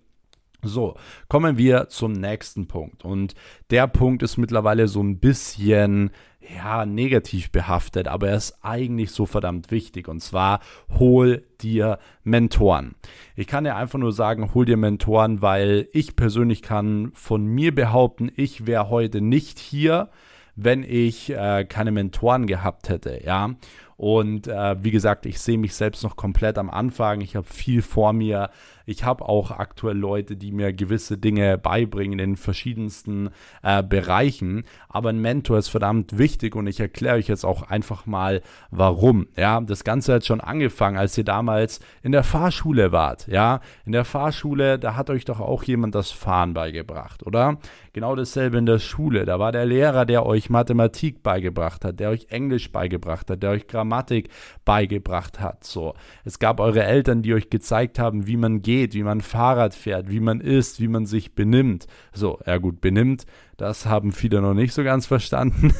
So, 0.62 0.96
kommen 1.28 1.58
wir 1.58 1.88
zum 1.88 2.12
nächsten 2.12 2.66
Punkt. 2.66 3.04
Und 3.04 3.34
der 3.70 3.86
Punkt 3.86 4.22
ist 4.22 4.36
mittlerweile 4.36 4.88
so 4.88 5.02
ein 5.02 5.18
bisschen, 5.18 6.10
ja, 6.54 6.86
negativ 6.86 7.50
behaftet, 7.50 8.08
aber 8.08 8.28
er 8.28 8.36
ist 8.36 8.58
eigentlich 8.62 9.10
so 9.10 9.26
verdammt 9.26 9.70
wichtig. 9.70 10.08
Und 10.08 10.20
zwar, 10.20 10.60
hol 10.98 11.44
dir 11.60 11.98
Mentoren. 12.24 12.94
Ich 13.34 13.46
kann 13.46 13.64
dir 13.64 13.76
einfach 13.76 13.98
nur 13.98 14.12
sagen, 14.12 14.54
hol 14.54 14.64
dir 14.64 14.76
Mentoren, 14.76 15.42
weil 15.42 15.88
ich 15.92 16.16
persönlich 16.16 16.62
kann 16.62 17.10
von 17.14 17.44
mir 17.44 17.74
behaupten, 17.74 18.30
ich 18.36 18.66
wäre 18.66 18.90
heute 18.90 19.20
nicht 19.20 19.58
hier, 19.58 20.10
wenn 20.54 20.82
ich 20.82 21.30
äh, 21.30 21.64
keine 21.64 21.92
Mentoren 21.92 22.46
gehabt 22.46 22.88
hätte, 22.88 23.20
ja. 23.24 23.54
Und 23.96 24.46
äh, 24.46 24.82
wie 24.82 24.90
gesagt, 24.90 25.24
ich 25.24 25.40
sehe 25.40 25.58
mich 25.58 25.74
selbst 25.74 26.02
noch 26.02 26.16
komplett 26.16 26.58
am 26.58 26.68
Anfang. 26.68 27.22
Ich 27.22 27.34
habe 27.34 27.46
viel 27.46 27.80
vor 27.80 28.12
mir. 28.12 28.50
Ich 28.86 29.02
habe 29.04 29.28
auch 29.28 29.50
aktuell 29.50 29.96
Leute, 29.96 30.36
die 30.36 30.52
mir 30.52 30.72
gewisse 30.72 31.18
Dinge 31.18 31.58
beibringen 31.58 32.20
in 32.20 32.36
verschiedensten 32.36 33.30
äh, 33.62 33.82
Bereichen. 33.82 34.64
Aber 34.88 35.10
ein 35.10 35.20
Mentor 35.20 35.58
ist 35.58 35.68
verdammt 35.68 36.18
wichtig 36.18 36.54
und 36.54 36.68
ich 36.68 36.78
erkläre 36.78 37.16
euch 37.16 37.26
jetzt 37.26 37.44
auch 37.44 37.64
einfach 37.64 38.06
mal, 38.06 38.42
warum. 38.70 39.26
Ja, 39.36 39.60
das 39.60 39.82
Ganze 39.82 40.14
hat 40.14 40.24
schon 40.24 40.40
angefangen, 40.40 40.96
als 40.96 41.18
ihr 41.18 41.24
damals 41.24 41.80
in 42.02 42.12
der 42.12 42.22
Fahrschule 42.22 42.92
wart. 42.92 43.26
Ja, 43.26 43.60
in 43.84 43.92
der 43.92 44.04
Fahrschule, 44.04 44.78
da 44.78 44.94
hat 44.94 45.10
euch 45.10 45.24
doch 45.24 45.40
auch 45.40 45.64
jemand 45.64 45.96
das 45.96 46.12
Fahren 46.12 46.54
beigebracht, 46.54 47.26
oder? 47.26 47.58
Genau 47.96 48.14
dasselbe 48.14 48.58
in 48.58 48.66
der 48.66 48.78
Schule. 48.78 49.24
Da 49.24 49.38
war 49.38 49.52
der 49.52 49.64
Lehrer, 49.64 50.04
der 50.04 50.26
euch 50.26 50.50
Mathematik 50.50 51.22
beigebracht 51.22 51.82
hat, 51.82 51.98
der 51.98 52.10
euch 52.10 52.26
Englisch 52.28 52.70
beigebracht 52.70 53.30
hat, 53.30 53.42
der 53.42 53.52
euch 53.52 53.68
Grammatik 53.68 54.28
beigebracht 54.66 55.40
hat. 55.40 55.64
So, 55.64 55.94
es 56.22 56.38
gab 56.38 56.60
eure 56.60 56.84
Eltern, 56.84 57.22
die 57.22 57.32
euch 57.32 57.48
gezeigt 57.48 57.98
haben, 57.98 58.26
wie 58.26 58.36
man 58.36 58.60
geht 58.60 58.92
wie 58.92 59.02
man 59.02 59.22
Fahrrad 59.22 59.72
fährt, 59.72 60.10
wie 60.10 60.20
man 60.20 60.42
isst, 60.42 60.78
wie 60.78 60.88
man 60.88 61.06
sich 61.06 61.34
benimmt. 61.34 61.86
So, 62.12 62.38
ja 62.44 62.58
gut, 62.58 62.82
benimmt, 62.82 63.24
das 63.56 63.86
haben 63.86 64.12
viele 64.12 64.42
noch 64.42 64.52
nicht 64.52 64.74
so 64.74 64.84
ganz 64.84 65.06
verstanden. 65.06 65.72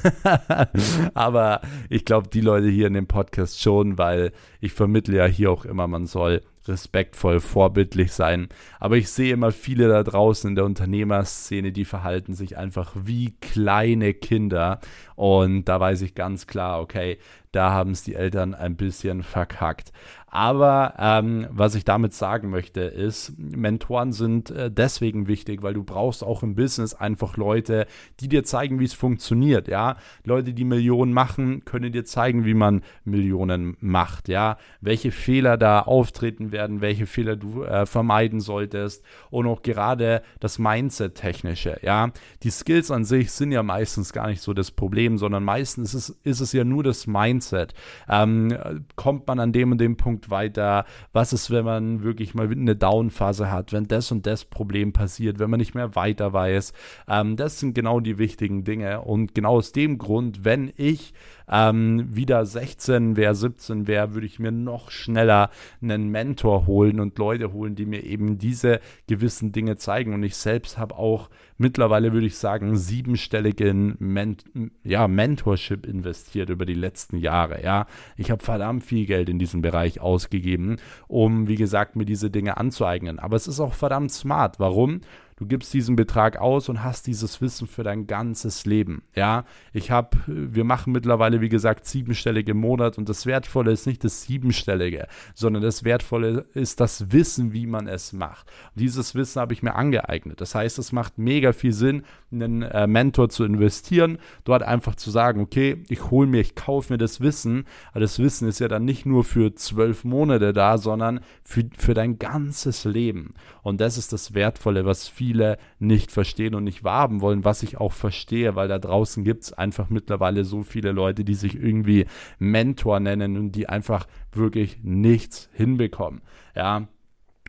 Aber 1.12 1.60
ich 1.90 2.06
glaube, 2.06 2.28
die 2.28 2.40
Leute 2.40 2.68
hier 2.68 2.86
in 2.86 2.94
dem 2.94 3.08
Podcast 3.08 3.60
schon, 3.60 3.98
weil 3.98 4.32
ich 4.62 4.72
vermittle 4.72 5.18
ja 5.18 5.26
hier 5.26 5.50
auch 5.50 5.66
immer, 5.66 5.86
man 5.86 6.06
soll 6.06 6.40
respektvoll, 6.68 7.40
vorbildlich 7.40 8.12
sein. 8.12 8.48
Aber 8.80 8.96
ich 8.96 9.10
sehe 9.10 9.32
immer 9.32 9.52
viele 9.52 9.88
da 9.88 10.02
draußen 10.02 10.50
in 10.50 10.56
der 10.56 10.64
Unternehmerszene, 10.64 11.72
die 11.72 11.84
verhalten 11.84 12.34
sich 12.34 12.56
einfach 12.56 12.92
wie 12.94 13.34
kleine 13.40 14.14
Kinder. 14.14 14.80
Und 15.14 15.64
da 15.64 15.80
weiß 15.80 16.02
ich 16.02 16.14
ganz 16.14 16.46
klar, 16.46 16.80
okay, 16.80 17.18
da 17.52 17.72
haben 17.72 17.92
es 17.92 18.02
die 18.02 18.14
Eltern 18.14 18.54
ein 18.54 18.76
bisschen 18.76 19.22
verkackt. 19.22 19.92
Aber 20.36 20.92
ähm, 20.98 21.46
was 21.50 21.74
ich 21.74 21.86
damit 21.86 22.12
sagen 22.12 22.50
möchte, 22.50 22.82
ist, 22.82 23.32
Mentoren 23.38 24.12
sind 24.12 24.50
äh, 24.50 24.70
deswegen 24.70 25.28
wichtig, 25.28 25.62
weil 25.62 25.72
du 25.72 25.82
brauchst 25.82 26.22
auch 26.22 26.42
im 26.42 26.54
Business 26.54 26.92
einfach 26.92 27.38
Leute, 27.38 27.86
die 28.20 28.28
dir 28.28 28.44
zeigen, 28.44 28.78
wie 28.78 28.84
es 28.84 28.92
funktioniert. 28.92 29.66
Ja, 29.68 29.96
Leute, 30.24 30.52
die 30.52 30.64
Millionen 30.64 31.14
machen, 31.14 31.64
können 31.64 31.90
dir 31.90 32.04
zeigen, 32.04 32.44
wie 32.44 32.52
man 32.52 32.82
Millionen 33.04 33.78
macht. 33.80 34.28
Ja, 34.28 34.58
welche 34.82 35.10
Fehler 35.10 35.56
da 35.56 35.80
auftreten 35.80 36.52
werden, 36.52 36.55
welche 36.80 37.06
Fehler 37.06 37.36
du 37.36 37.62
äh, 37.62 37.86
vermeiden 37.86 38.40
solltest 38.40 39.04
und 39.30 39.46
auch 39.46 39.62
gerade 39.62 40.22
das 40.40 40.58
Mindset-technische. 40.58 41.78
Ja, 41.82 42.10
die 42.42 42.50
Skills 42.50 42.90
an 42.90 43.04
sich 43.04 43.32
sind 43.32 43.52
ja 43.52 43.62
meistens 43.62 44.12
gar 44.12 44.28
nicht 44.28 44.40
so 44.40 44.52
das 44.52 44.70
Problem, 44.70 45.18
sondern 45.18 45.44
meistens 45.44 45.94
ist 45.94 46.10
es, 46.10 46.18
ist 46.22 46.40
es 46.40 46.52
ja 46.52 46.64
nur 46.64 46.82
das 46.82 47.06
Mindset. 47.06 47.74
Ähm, 48.08 48.56
kommt 48.96 49.26
man 49.26 49.40
an 49.40 49.52
dem 49.52 49.72
und 49.72 49.78
dem 49.78 49.96
Punkt 49.96 50.30
weiter? 50.30 50.84
Was 51.12 51.32
ist, 51.32 51.50
wenn 51.50 51.64
man 51.64 52.02
wirklich 52.02 52.34
mal 52.34 52.50
eine 52.50 52.76
Down-Phase 52.76 53.50
hat, 53.50 53.72
wenn 53.72 53.88
das 53.88 54.12
und 54.12 54.26
das 54.26 54.44
Problem 54.44 54.92
passiert, 54.92 55.38
wenn 55.38 55.50
man 55.50 55.58
nicht 55.58 55.74
mehr 55.74 55.94
weiter 55.94 56.32
weiß? 56.32 56.72
Ähm, 57.08 57.36
das 57.36 57.60
sind 57.60 57.74
genau 57.74 58.00
die 58.00 58.18
wichtigen 58.18 58.64
Dinge. 58.64 59.00
Und 59.02 59.34
genau 59.34 59.56
aus 59.56 59.72
dem 59.72 59.98
Grund, 59.98 60.44
wenn 60.44 60.72
ich 60.76 61.12
ähm, 61.48 62.08
wieder 62.14 62.44
16 62.44 63.16
wäre, 63.16 63.34
17 63.34 63.86
wäre, 63.86 64.14
würde 64.14 64.26
ich 64.26 64.38
mir 64.38 64.52
noch 64.52 64.90
schneller 64.90 65.50
einen 65.82 66.08
Mentor 66.10 66.66
holen 66.66 67.00
und 67.00 67.18
Leute 67.18 67.52
holen, 67.52 67.74
die 67.74 67.86
mir 67.86 68.02
eben 68.04 68.38
diese 68.38 68.80
gewissen 69.06 69.52
Dinge 69.52 69.76
zeigen. 69.76 70.14
Und 70.14 70.22
ich 70.22 70.36
selbst 70.36 70.78
habe 70.78 70.96
auch 70.96 71.28
mittlerweile, 71.58 72.12
würde 72.12 72.26
ich 72.26 72.36
sagen, 72.36 72.76
siebenstelligen 72.76 73.96
Men 73.98 74.36
ja, 74.82 75.08
Mentorship 75.08 75.86
investiert 75.86 76.50
über 76.50 76.66
die 76.66 76.74
letzten 76.74 77.16
Jahre. 77.18 77.62
Ja, 77.62 77.86
ich 78.16 78.30
habe 78.30 78.42
verdammt 78.42 78.84
viel 78.84 79.06
Geld 79.06 79.28
in 79.28 79.38
diesem 79.38 79.62
Bereich 79.62 80.00
ausgegeben, 80.00 80.76
um, 81.08 81.48
wie 81.48 81.56
gesagt, 81.56 81.96
mir 81.96 82.04
diese 82.04 82.30
Dinge 82.30 82.56
anzueignen. 82.56 83.18
Aber 83.18 83.36
es 83.36 83.46
ist 83.46 83.60
auch 83.60 83.74
verdammt 83.74 84.12
smart. 84.12 84.58
Warum? 84.58 85.00
Du 85.38 85.44
gibst 85.44 85.74
diesen 85.74 85.96
Betrag 85.96 86.38
aus 86.38 86.70
und 86.70 86.82
hast 86.82 87.06
dieses 87.06 87.42
Wissen 87.42 87.66
für 87.66 87.82
dein 87.82 88.06
ganzes 88.06 88.64
Leben. 88.64 89.02
Ja, 89.14 89.44
ich 89.74 89.90
habe, 89.90 90.16
wir 90.26 90.64
machen 90.64 90.94
mittlerweile, 90.94 91.42
wie 91.42 91.50
gesagt, 91.50 91.84
siebenstellige 91.84 92.52
im 92.52 92.60
Monat 92.60 92.96
und 92.96 93.06
das 93.10 93.26
Wertvolle 93.26 93.70
ist 93.70 93.86
nicht 93.86 94.02
das 94.02 94.22
Siebenstellige, 94.22 95.06
sondern 95.34 95.62
das 95.62 95.84
Wertvolle 95.84 96.46
ist 96.54 96.80
das 96.80 97.12
Wissen, 97.12 97.52
wie 97.52 97.66
man 97.66 97.86
es 97.86 98.14
macht. 98.14 98.50
Und 98.74 98.80
dieses 98.80 99.14
Wissen 99.14 99.38
habe 99.38 99.52
ich 99.52 99.62
mir 99.62 99.74
angeeignet. 99.74 100.40
Das 100.40 100.54
heißt, 100.54 100.78
es 100.78 100.90
macht 100.92 101.18
mega 101.18 101.45
viel 101.52 101.72
Sinn, 101.72 102.02
in 102.30 102.42
einen 102.42 102.62
äh, 102.62 102.86
Mentor 102.86 103.28
zu 103.28 103.44
investieren, 103.44 104.18
dort 104.44 104.62
einfach 104.62 104.96
zu 104.96 105.10
sagen, 105.10 105.40
okay, 105.40 105.84
ich 105.88 106.10
hole 106.10 106.26
mir, 106.26 106.40
ich 106.40 106.54
kaufe 106.54 106.92
mir 106.92 106.98
das 106.98 107.20
Wissen, 107.20 107.66
aber 107.92 108.00
das 108.00 108.18
Wissen 108.18 108.48
ist 108.48 108.58
ja 108.58 108.68
dann 108.68 108.84
nicht 108.84 109.06
nur 109.06 109.22
für 109.22 109.54
zwölf 109.54 110.04
Monate 110.04 110.52
da, 110.52 110.76
sondern 110.76 111.20
für, 111.44 111.64
für 111.76 111.94
dein 111.94 112.18
ganzes 112.18 112.84
Leben. 112.84 113.34
Und 113.62 113.80
das 113.80 113.96
ist 113.96 114.12
das 114.12 114.34
Wertvolle, 114.34 114.84
was 114.84 115.06
viele 115.06 115.26
viele 115.26 115.58
nicht 115.78 116.12
verstehen 116.12 116.54
und 116.54 116.64
nicht 116.64 116.84
wahrhaben 116.84 117.20
wollen, 117.20 117.44
was 117.44 117.62
ich 117.62 117.78
auch 117.78 117.92
verstehe, 117.92 118.54
weil 118.54 118.68
da 118.68 118.78
draußen 118.78 119.24
gibt 119.24 119.44
es 119.44 119.52
einfach 119.52 119.90
mittlerweile 119.90 120.44
so 120.44 120.62
viele 120.62 120.92
Leute, 120.92 121.24
die 121.24 121.34
sich 121.34 121.54
irgendwie 121.54 122.06
Mentor 122.38 123.00
nennen 123.00 123.36
und 123.36 123.52
die 123.52 123.68
einfach 123.68 124.06
wirklich 124.32 124.78
nichts 124.82 125.48
hinbekommen. 125.52 126.22
Ja, 126.54 126.88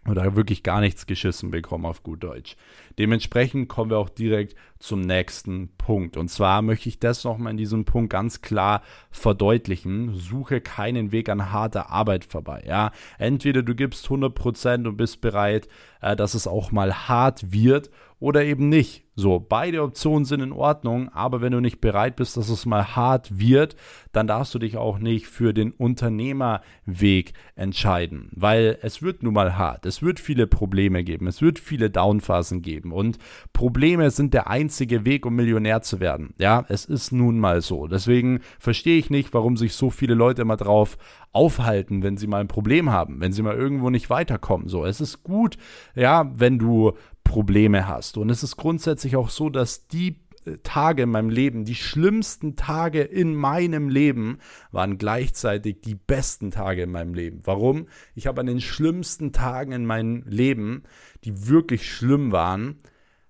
oder 0.08 0.36
wirklich 0.36 0.64
gar 0.64 0.80
nichts 0.80 1.06
geschissen 1.06 1.52
bekommen 1.52 1.86
auf 1.86 2.04
gut 2.04 2.24
Deutsch. 2.24 2.56
Dementsprechend 2.98 3.68
kommen 3.70 3.92
wir 3.92 3.98
auch 3.98 4.10
direkt 4.10 4.56
zum 4.80 5.02
nächsten 5.02 5.70
Punkt. 5.78 6.18
Und 6.18 6.30
zwar 6.30 6.62
möchte 6.62 6.90
ich 6.90 7.00
das 7.00 7.24
nochmal 7.24 7.52
in 7.52 7.58
diesem 7.58 7.86
Punkt 7.86 8.12
ganz 8.12 8.42
klar 8.42 8.82
verdeutlichen. 9.12 10.14
Suche 10.14 10.62
keinen 10.62 11.12
Weg 11.12 11.30
an 11.30 11.52
harter 11.52 11.90
Arbeit 11.90 12.26
vorbei. 12.26 12.64
Ja, 12.68 12.92
entweder 13.18 13.64
du 13.64 13.76
gibst 13.76 14.08
100% 14.08 14.88
und 14.88 14.98
bist 14.98 15.22
bereit, 15.22 15.68
äh, 16.02 16.16
dass 16.16 16.34
es 16.34 16.48
auch 16.48 16.72
mal 16.72 17.08
hart 17.08 17.52
wird 17.52 17.90
oder 18.20 18.44
eben 18.44 18.70
nicht. 18.70 19.04
So, 19.20 19.40
beide 19.40 19.82
Optionen 19.82 20.26
sind 20.26 20.42
in 20.42 20.52
Ordnung, 20.52 21.10
aber 21.10 21.42
wenn 21.42 21.52
du 21.52 21.60
nicht 21.60 21.82
bereit 21.82 22.16
bist, 22.18 22.38
dass 22.38 22.50
es 22.50 22.68
mal 22.68 22.96
hart 22.96 23.40
wird, 23.40 23.76
dann 24.12 24.28
darfst 24.28 24.54
du 24.54 24.60
dich 24.60 24.78
auch 24.78 25.00
nicht 25.00 25.26
für 25.26 25.56
den 25.56 25.72
Unternehmerweg 25.72 27.34
entscheiden, 27.56 28.30
weil 28.36 28.78
es 28.84 29.02
wird 29.02 29.24
nun 29.24 29.34
mal 29.34 29.58
hart. 29.58 29.88
Es 29.88 30.04
wird 30.04 30.20
viele 30.20 30.46
Probleme 30.46 31.04
geben, 31.04 31.26
es 31.26 31.42
wird 31.42 31.58
viele 31.58 31.90
Downphasen 31.90 32.62
geben 32.62 32.92
und 32.92 33.18
Probleme 33.54 34.12
sind 34.12 34.36
der 34.36 34.52
einzige 34.52 35.04
Weg, 35.04 35.26
um 35.26 35.36
Millionär 35.36 35.82
zu 35.82 36.00
werden. 36.00 36.36
Ja, 36.38 36.66
es 36.70 36.86
ist 36.86 37.12
nun 37.12 37.40
mal 37.40 37.62
so. 37.62 37.88
Deswegen 37.88 38.42
verstehe 38.60 39.00
ich 39.00 39.10
nicht, 39.10 39.34
warum 39.34 39.58
sich 39.58 39.74
so 39.74 39.90
viele 39.90 40.14
Leute 40.14 40.44
immer 40.44 40.58
drauf 40.58 40.96
aufhalten, 41.32 42.04
wenn 42.04 42.18
sie 42.18 42.28
mal 42.28 42.42
ein 42.42 42.48
Problem 42.48 42.92
haben, 42.92 43.20
wenn 43.20 43.32
sie 43.32 43.42
mal 43.42 43.56
irgendwo 43.56 43.90
nicht 43.90 44.12
weiterkommen. 44.12 44.70
So, 44.70 44.86
es 44.86 45.02
ist 45.02 45.24
gut, 45.24 45.58
ja, 45.96 46.32
wenn 46.36 46.60
du 46.60 46.94
Probleme 47.28 47.88
hast. 47.88 48.18
Und 48.18 48.30
es 48.30 48.44
ist 48.44 48.58
grundsätzlich 48.58 49.16
auch 49.16 49.30
so, 49.30 49.50
dass 49.50 49.88
die 49.88 50.20
äh, 50.46 50.58
Tage 50.64 51.04
in 51.04 51.10
meinem 51.10 51.30
Leben, 51.30 51.66
die 51.66 51.76
schlimmsten 51.76 52.56
Tage 52.56 53.02
in 53.02 53.36
meinem 53.36 53.90
Leben 53.90 54.40
waren 54.72 54.98
gleichzeitig 54.98 55.82
die 55.82 55.96
besten 55.96 56.52
Tage 56.52 56.84
in 56.84 56.92
meinem 56.92 57.14
Leben. 57.14 57.42
Warum? 57.44 57.88
Ich 58.16 58.28
habe 58.28 58.42
an 58.42 58.48
den 58.48 58.62
schlimmsten 58.62 59.34
Tagen 59.34 59.72
in 59.72 59.86
meinem 59.86 60.24
Leben, 60.26 60.84
die 61.24 61.48
wirklich 61.48 61.92
schlimm 61.92 62.32
waren, 62.32 62.80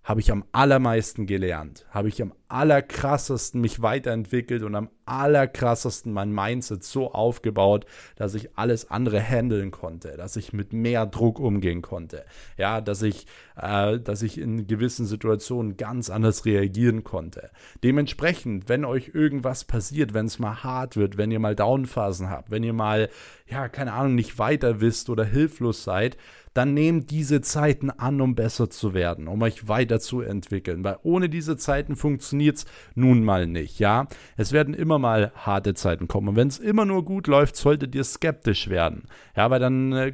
habe 0.07 0.21
ich 0.21 0.31
am 0.31 0.45
allermeisten 0.53 1.25
gelernt, 1.25 1.85
habe 1.89 2.07
ich 2.07 2.21
am 2.21 2.31
allerkrassesten 2.47 3.59
mich 3.59 3.81
weiterentwickelt 3.81 4.63
und 4.63 4.73
am 4.73 4.89
allerkrassesten 5.05 6.13
mein 6.13 6.31
Mindset 6.31 6.85
so 6.85 7.11
aufgebaut, 7.11 7.85
dass 8.15 8.33
ich 8.33 8.57
alles 8.57 8.89
andere 8.89 9.19
handeln 9.19 9.69
konnte, 9.69 10.15
dass 10.15 10.37
ich 10.37 10.53
mit 10.53 10.71
mehr 10.71 11.05
Druck 11.07 11.41
umgehen 11.41 11.81
konnte, 11.81 12.23
ja, 12.55 12.79
dass 12.79 13.01
ich, 13.01 13.27
äh, 13.57 13.99
dass 13.99 14.21
ich 14.21 14.37
in 14.39 14.65
gewissen 14.65 15.05
Situationen 15.05 15.75
ganz 15.75 16.09
anders 16.09 16.45
reagieren 16.45 17.03
konnte. 17.03 17.49
Dementsprechend, 17.83 18.69
wenn 18.69 18.85
euch 18.85 19.11
irgendwas 19.13 19.65
passiert, 19.65 20.13
wenn 20.13 20.27
es 20.27 20.39
mal 20.39 20.63
hart 20.63 20.95
wird, 20.95 21.17
wenn 21.17 21.31
ihr 21.31 21.39
mal 21.39 21.55
Downphasen 21.55 22.29
habt, 22.29 22.49
wenn 22.49 22.63
ihr 22.63 22.71
mal, 22.71 23.09
ja, 23.45 23.67
keine 23.67 23.91
Ahnung, 23.91 24.15
nicht 24.15 24.39
weiter 24.39 24.79
wisst 24.79 25.09
oder 25.09 25.25
hilflos 25.25 25.83
seid, 25.83 26.15
dann 26.57 26.73
nehmt 26.73 27.11
diese 27.11 27.41
Zeiten 27.41 27.91
an, 27.91 28.19
um 28.19 28.33
besser 28.33 28.71
zu 28.71 28.95
werden, 28.95 29.27
um 29.27 29.43
euch 29.43 29.67
weiterzuentwickeln, 29.67 30.83
weil 30.83 30.97
ohne 31.03 31.29
diese 31.29 31.55
Zeiten 31.55 31.95
funktioniert 31.95 32.57
es 32.57 32.65
nun 32.95 33.23
mal 33.23 33.45
nicht, 33.45 33.77
ja. 33.77 34.07
Es 34.37 34.51
werden 34.53 34.73
immer 34.73 34.97
mal 34.97 35.31
harte 35.35 35.75
Zeiten 35.75 36.07
kommen. 36.07 36.29
Und 36.29 36.35
wenn 36.35 36.47
es 36.47 36.57
immer 36.57 36.85
nur 36.85 37.05
gut 37.05 37.27
läuft, 37.27 37.57
solltet 37.57 37.93
ihr 37.93 38.03
skeptisch 38.03 38.69
werden. 38.69 39.03
Ja, 39.35 39.51
weil 39.51 39.59
dann 39.59 39.93
äh, 39.93 40.13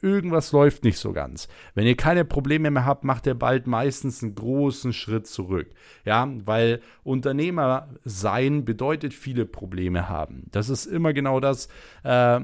irgendwas 0.00 0.52
läuft 0.52 0.84
nicht 0.84 0.96
so 0.96 1.12
ganz. 1.12 1.48
Wenn 1.74 1.86
ihr 1.86 1.96
keine 1.96 2.24
Probleme 2.24 2.70
mehr 2.70 2.86
habt, 2.86 3.04
macht 3.04 3.26
ihr 3.26 3.34
bald 3.34 3.66
meistens 3.66 4.22
einen 4.22 4.34
großen 4.34 4.94
Schritt 4.94 5.26
zurück. 5.26 5.68
Ja, 6.06 6.26
weil 6.46 6.80
Unternehmer 7.02 7.88
sein 8.04 8.64
bedeutet 8.64 9.12
viele 9.12 9.44
Probleme 9.44 10.08
haben. 10.08 10.44
Das 10.50 10.70
ist 10.70 10.86
immer 10.86 11.12
genau 11.12 11.40
das, 11.40 11.68
äh, 12.04 12.40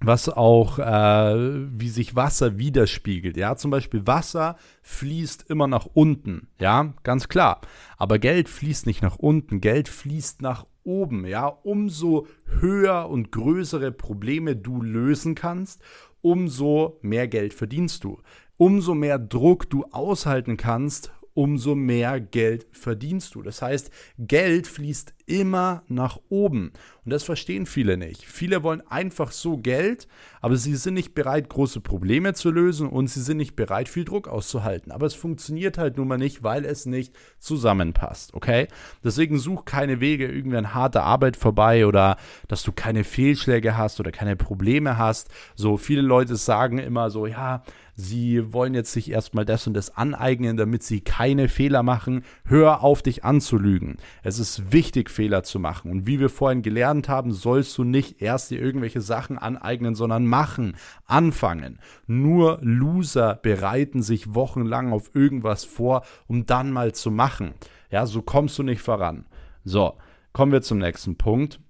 was 0.00 0.28
auch, 0.28 0.78
äh, 0.78 1.68
wie 1.78 1.88
sich 1.88 2.14
Wasser 2.14 2.58
widerspiegelt. 2.58 3.36
Ja, 3.36 3.56
zum 3.56 3.70
Beispiel 3.70 4.06
Wasser 4.06 4.56
fließt 4.82 5.48
immer 5.48 5.66
nach 5.66 5.86
unten. 5.86 6.48
Ja, 6.60 6.94
ganz 7.02 7.28
klar. 7.28 7.60
Aber 7.96 8.18
Geld 8.18 8.48
fließt 8.48 8.86
nicht 8.86 9.02
nach 9.02 9.16
unten. 9.16 9.60
Geld 9.60 9.88
fließt 9.88 10.42
nach 10.42 10.66
oben. 10.84 11.26
Ja, 11.26 11.46
umso 11.46 12.26
höher 12.60 13.08
und 13.08 13.32
größere 13.32 13.90
Probleme 13.90 14.54
du 14.56 14.82
lösen 14.82 15.34
kannst, 15.34 15.82
umso 16.20 16.98
mehr 17.02 17.28
Geld 17.28 17.54
verdienst 17.54 18.04
du. 18.04 18.20
Umso 18.58 18.94
mehr 18.94 19.18
Druck 19.18 19.68
du 19.68 19.84
aushalten 19.92 20.56
kannst, 20.56 21.12
umso 21.36 21.74
mehr 21.74 22.18
Geld 22.18 22.66
verdienst 22.72 23.34
du. 23.34 23.42
Das 23.42 23.60
heißt, 23.60 23.90
Geld 24.18 24.66
fließt 24.66 25.12
immer 25.26 25.82
nach 25.86 26.18
oben. 26.30 26.72
Und 27.04 27.12
das 27.12 27.24
verstehen 27.24 27.66
viele 27.66 27.98
nicht. 27.98 28.24
Viele 28.24 28.62
wollen 28.62 28.80
einfach 28.88 29.32
so 29.32 29.58
Geld, 29.58 30.08
aber 30.40 30.56
sie 30.56 30.74
sind 30.76 30.94
nicht 30.94 31.14
bereit, 31.14 31.50
große 31.50 31.80
Probleme 31.80 32.32
zu 32.32 32.50
lösen 32.50 32.88
und 32.88 33.08
sie 33.08 33.20
sind 33.20 33.36
nicht 33.36 33.54
bereit, 33.54 33.88
viel 33.88 34.04
Druck 34.04 34.28
auszuhalten. 34.28 34.92
Aber 34.92 35.04
es 35.04 35.14
funktioniert 35.14 35.76
halt 35.76 35.98
nun 35.98 36.08
mal 36.08 36.16
nicht, 36.16 36.42
weil 36.42 36.64
es 36.64 36.86
nicht 36.86 37.14
zusammenpasst, 37.38 38.32
okay? 38.32 38.68
Deswegen 39.04 39.38
such 39.38 39.66
keine 39.66 40.00
Wege 40.00 40.26
irgendwie 40.26 40.56
an 40.56 40.74
harter 40.74 41.02
Arbeit 41.02 41.36
vorbei 41.36 41.86
oder 41.86 42.16
dass 42.48 42.62
du 42.62 42.72
keine 42.72 43.04
Fehlschläge 43.04 43.76
hast 43.76 44.00
oder 44.00 44.10
keine 44.10 44.36
Probleme 44.36 44.96
hast. 44.96 45.28
So 45.54 45.76
viele 45.76 46.02
Leute 46.02 46.36
sagen 46.36 46.78
immer 46.78 47.10
so, 47.10 47.26
ja, 47.26 47.62
sie 47.96 48.52
wollen 48.52 48.74
jetzt 48.74 48.92
sich 48.92 49.10
erstmal 49.10 49.44
das 49.44 49.66
und 49.66 49.74
das 49.74 49.96
aneignen, 49.96 50.56
damit 50.56 50.82
sie 50.82 51.00
keine 51.00 51.48
Fehler 51.48 51.82
machen. 51.82 52.22
Hör 52.44 52.84
auf, 52.84 53.02
dich 53.02 53.24
anzulügen. 53.24 53.96
Es 54.22 54.38
ist 54.38 54.70
wichtig, 54.72 55.10
Fehler 55.10 55.42
zu 55.42 55.58
machen. 55.58 55.90
Und 55.90 56.06
wie 56.06 56.20
wir 56.20 56.28
vorhin 56.28 56.62
gelernt 56.62 57.08
haben, 57.08 57.32
sollst 57.32 57.76
du 57.78 57.84
nicht 57.84 58.20
erst 58.20 58.50
dir 58.50 58.60
irgendwelche 58.60 59.00
Sachen 59.00 59.38
aneignen, 59.38 59.94
sondern 59.94 60.26
machen, 60.26 60.76
anfangen. 61.06 61.78
Nur 62.06 62.58
Loser 62.60 63.34
bereiten 63.42 64.02
sich 64.02 64.34
wochenlang 64.34 64.92
auf 64.92 65.14
irgendwas 65.14 65.64
vor, 65.64 66.04
um 66.26 66.46
dann 66.46 66.70
mal 66.70 66.92
zu 66.92 67.10
machen. 67.10 67.54
Ja, 67.90 68.04
so 68.06 68.20
kommst 68.20 68.58
du 68.58 68.62
nicht 68.62 68.82
voran. 68.82 69.24
So, 69.64 69.94
kommen 70.32 70.52
wir 70.52 70.62
zum 70.62 70.78
nächsten 70.78 71.16
Punkt. 71.16 71.60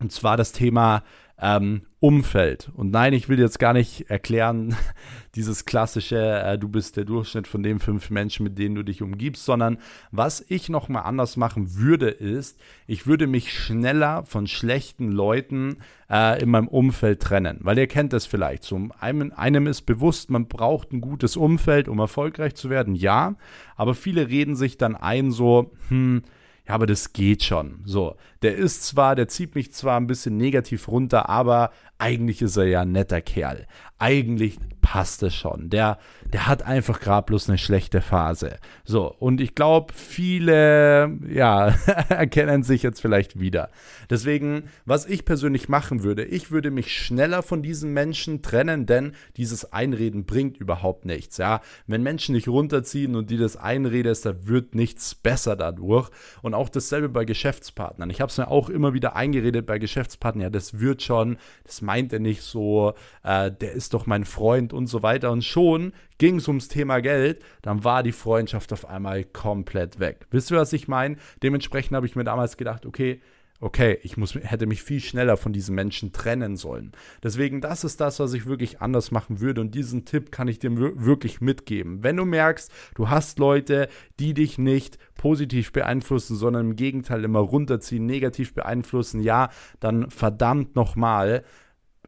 Und 0.00 0.10
zwar 0.10 0.36
das 0.36 0.50
Thema 0.50 1.04
ähm, 1.42 1.82
Umfeld. 1.98 2.70
Und 2.74 2.90
nein, 2.92 3.12
ich 3.12 3.28
will 3.28 3.38
jetzt 3.38 3.58
gar 3.58 3.72
nicht 3.72 4.08
erklären, 4.10 4.76
dieses 5.34 5.64
klassische, 5.64 6.18
äh, 6.18 6.56
du 6.56 6.68
bist 6.68 6.96
der 6.96 7.04
Durchschnitt 7.04 7.48
von 7.48 7.62
den 7.62 7.80
fünf 7.80 8.10
Menschen, 8.10 8.44
mit 8.44 8.58
denen 8.58 8.76
du 8.76 8.82
dich 8.84 9.02
umgibst, 9.02 9.44
sondern 9.44 9.78
was 10.12 10.44
ich 10.48 10.68
nochmal 10.68 11.02
anders 11.02 11.36
machen 11.36 11.74
würde, 11.74 12.08
ist, 12.08 12.60
ich 12.86 13.06
würde 13.06 13.26
mich 13.26 13.52
schneller 13.52 14.24
von 14.24 14.46
schlechten 14.46 15.10
Leuten 15.10 15.78
äh, 16.08 16.40
in 16.40 16.50
meinem 16.50 16.68
Umfeld 16.68 17.20
trennen. 17.20 17.58
Weil 17.60 17.78
ihr 17.78 17.88
kennt 17.88 18.12
das 18.12 18.24
vielleicht. 18.24 18.62
So, 18.62 18.88
einem, 19.00 19.32
einem 19.34 19.66
ist 19.66 19.82
bewusst, 19.82 20.30
man 20.30 20.46
braucht 20.46 20.92
ein 20.92 21.00
gutes 21.00 21.36
Umfeld, 21.36 21.88
um 21.88 21.98
erfolgreich 21.98 22.54
zu 22.54 22.70
werden, 22.70 22.94
ja. 22.94 23.34
Aber 23.76 23.94
viele 23.94 24.28
reden 24.28 24.54
sich 24.54 24.78
dann 24.78 24.94
ein, 24.94 25.32
so, 25.32 25.72
hm, 25.88 26.22
ja, 26.66 26.74
aber 26.74 26.86
das 26.86 27.12
geht 27.12 27.42
schon. 27.42 27.82
So, 27.84 28.16
der 28.42 28.56
ist 28.56 28.84
zwar, 28.84 29.16
der 29.16 29.28
zieht 29.28 29.54
mich 29.54 29.72
zwar 29.72 29.98
ein 29.98 30.06
bisschen 30.06 30.36
negativ 30.36 30.88
runter, 30.88 31.28
aber 31.28 31.72
eigentlich 31.98 32.40
ist 32.40 32.56
er 32.56 32.66
ja 32.66 32.82
ein 32.82 32.92
netter 32.92 33.20
Kerl. 33.20 33.66
Eigentlich 34.02 34.58
passt 34.80 35.22
es 35.22 35.34
schon. 35.34 35.70
Der, 35.70 35.96
der 36.32 36.48
hat 36.48 36.64
einfach 36.64 37.00
gerade 37.00 37.24
bloß 37.24 37.48
eine 37.48 37.56
schlechte 37.56 38.02
Phase. 38.02 38.58
So, 38.84 39.14
und 39.18 39.40
ich 39.40 39.54
glaube, 39.54 39.92
viele, 39.94 41.18
ja, 41.28 41.68
erkennen 42.08 42.64
sich 42.64 42.82
jetzt 42.82 43.00
vielleicht 43.00 43.38
wieder. 43.38 43.70
Deswegen, 44.10 44.64
was 44.84 45.06
ich 45.06 45.24
persönlich 45.24 45.68
machen 45.68 46.02
würde, 46.02 46.24
ich 46.24 46.50
würde 46.50 46.70
mich 46.70 46.94
schneller 46.94 47.42
von 47.42 47.62
diesen 47.62 47.92
Menschen 47.92 48.42
trennen, 48.42 48.84
denn 48.84 49.12
dieses 49.36 49.72
Einreden 49.72 50.26
bringt 50.26 50.58
überhaupt 50.58 51.06
nichts. 51.06 51.38
Ja, 51.38 51.60
wenn 51.86 52.02
Menschen 52.02 52.34
dich 52.34 52.48
runterziehen 52.48 53.14
und 53.14 53.30
die 53.30 53.38
das 53.38 53.56
einredest, 53.56 54.26
da 54.26 54.46
wird 54.46 54.74
nichts 54.74 55.14
besser 55.14 55.54
dadurch. 55.54 56.10
Und 56.42 56.54
auch 56.54 56.68
dasselbe 56.68 57.08
bei 57.08 57.24
Geschäftspartnern. 57.24 58.10
Ich 58.10 58.20
habe 58.20 58.30
es 58.30 58.36
mir 58.36 58.48
auch 58.48 58.68
immer 58.68 58.94
wieder 58.94 59.14
eingeredet 59.14 59.64
bei 59.64 59.78
Geschäftspartnern, 59.78 60.42
ja, 60.42 60.50
das 60.50 60.80
wird 60.80 61.02
schon, 61.02 61.38
das 61.64 61.82
meint 61.82 62.12
er 62.12 62.18
nicht 62.18 62.42
so, 62.42 62.94
äh, 63.22 63.50
der 63.52 63.72
ist 63.72 63.91
doch 63.94 64.06
mein 64.06 64.24
Freund 64.24 64.72
und 64.72 64.86
so 64.86 65.02
weiter. 65.02 65.30
Und 65.30 65.44
schon 65.44 65.92
ging 66.18 66.36
es 66.36 66.48
ums 66.48 66.68
Thema 66.68 67.00
Geld, 67.00 67.42
dann 67.62 67.84
war 67.84 68.02
die 68.02 68.12
Freundschaft 68.12 68.72
auf 68.72 68.88
einmal 68.88 69.24
komplett 69.24 69.98
weg. 69.98 70.26
Wisst 70.30 70.50
ihr, 70.50 70.58
was 70.58 70.72
ich 70.72 70.88
meine? 70.88 71.16
Dementsprechend 71.42 71.96
habe 71.96 72.06
ich 72.06 72.16
mir 72.16 72.24
damals 72.24 72.56
gedacht, 72.56 72.86
okay, 72.86 73.20
okay, 73.62 74.00
ich 74.02 74.16
muss, 74.16 74.34
hätte 74.34 74.66
mich 74.66 74.82
viel 74.82 75.00
schneller 75.00 75.36
von 75.36 75.52
diesen 75.52 75.76
Menschen 75.76 76.12
trennen 76.12 76.56
sollen. 76.56 76.92
Deswegen, 77.22 77.60
das 77.60 77.84
ist 77.84 78.00
das, 78.00 78.18
was 78.18 78.34
ich 78.34 78.44
wirklich 78.44 78.80
anders 78.80 79.12
machen 79.12 79.40
würde. 79.40 79.60
Und 79.60 79.74
diesen 79.74 80.04
Tipp 80.04 80.32
kann 80.32 80.48
ich 80.48 80.58
dir 80.58 80.76
wirklich 80.76 81.40
mitgeben. 81.40 82.02
Wenn 82.02 82.16
du 82.16 82.24
merkst, 82.24 82.72
du 82.96 83.08
hast 83.08 83.38
Leute, 83.38 83.88
die 84.18 84.34
dich 84.34 84.58
nicht 84.58 84.98
positiv 85.14 85.72
beeinflussen, 85.72 86.34
sondern 86.34 86.70
im 86.70 86.76
Gegenteil 86.76 87.22
immer 87.22 87.38
runterziehen, 87.38 88.04
negativ 88.04 88.52
beeinflussen, 88.52 89.20
ja, 89.20 89.48
dann 89.78 90.10
verdammt 90.10 90.74
nochmal, 90.74 91.44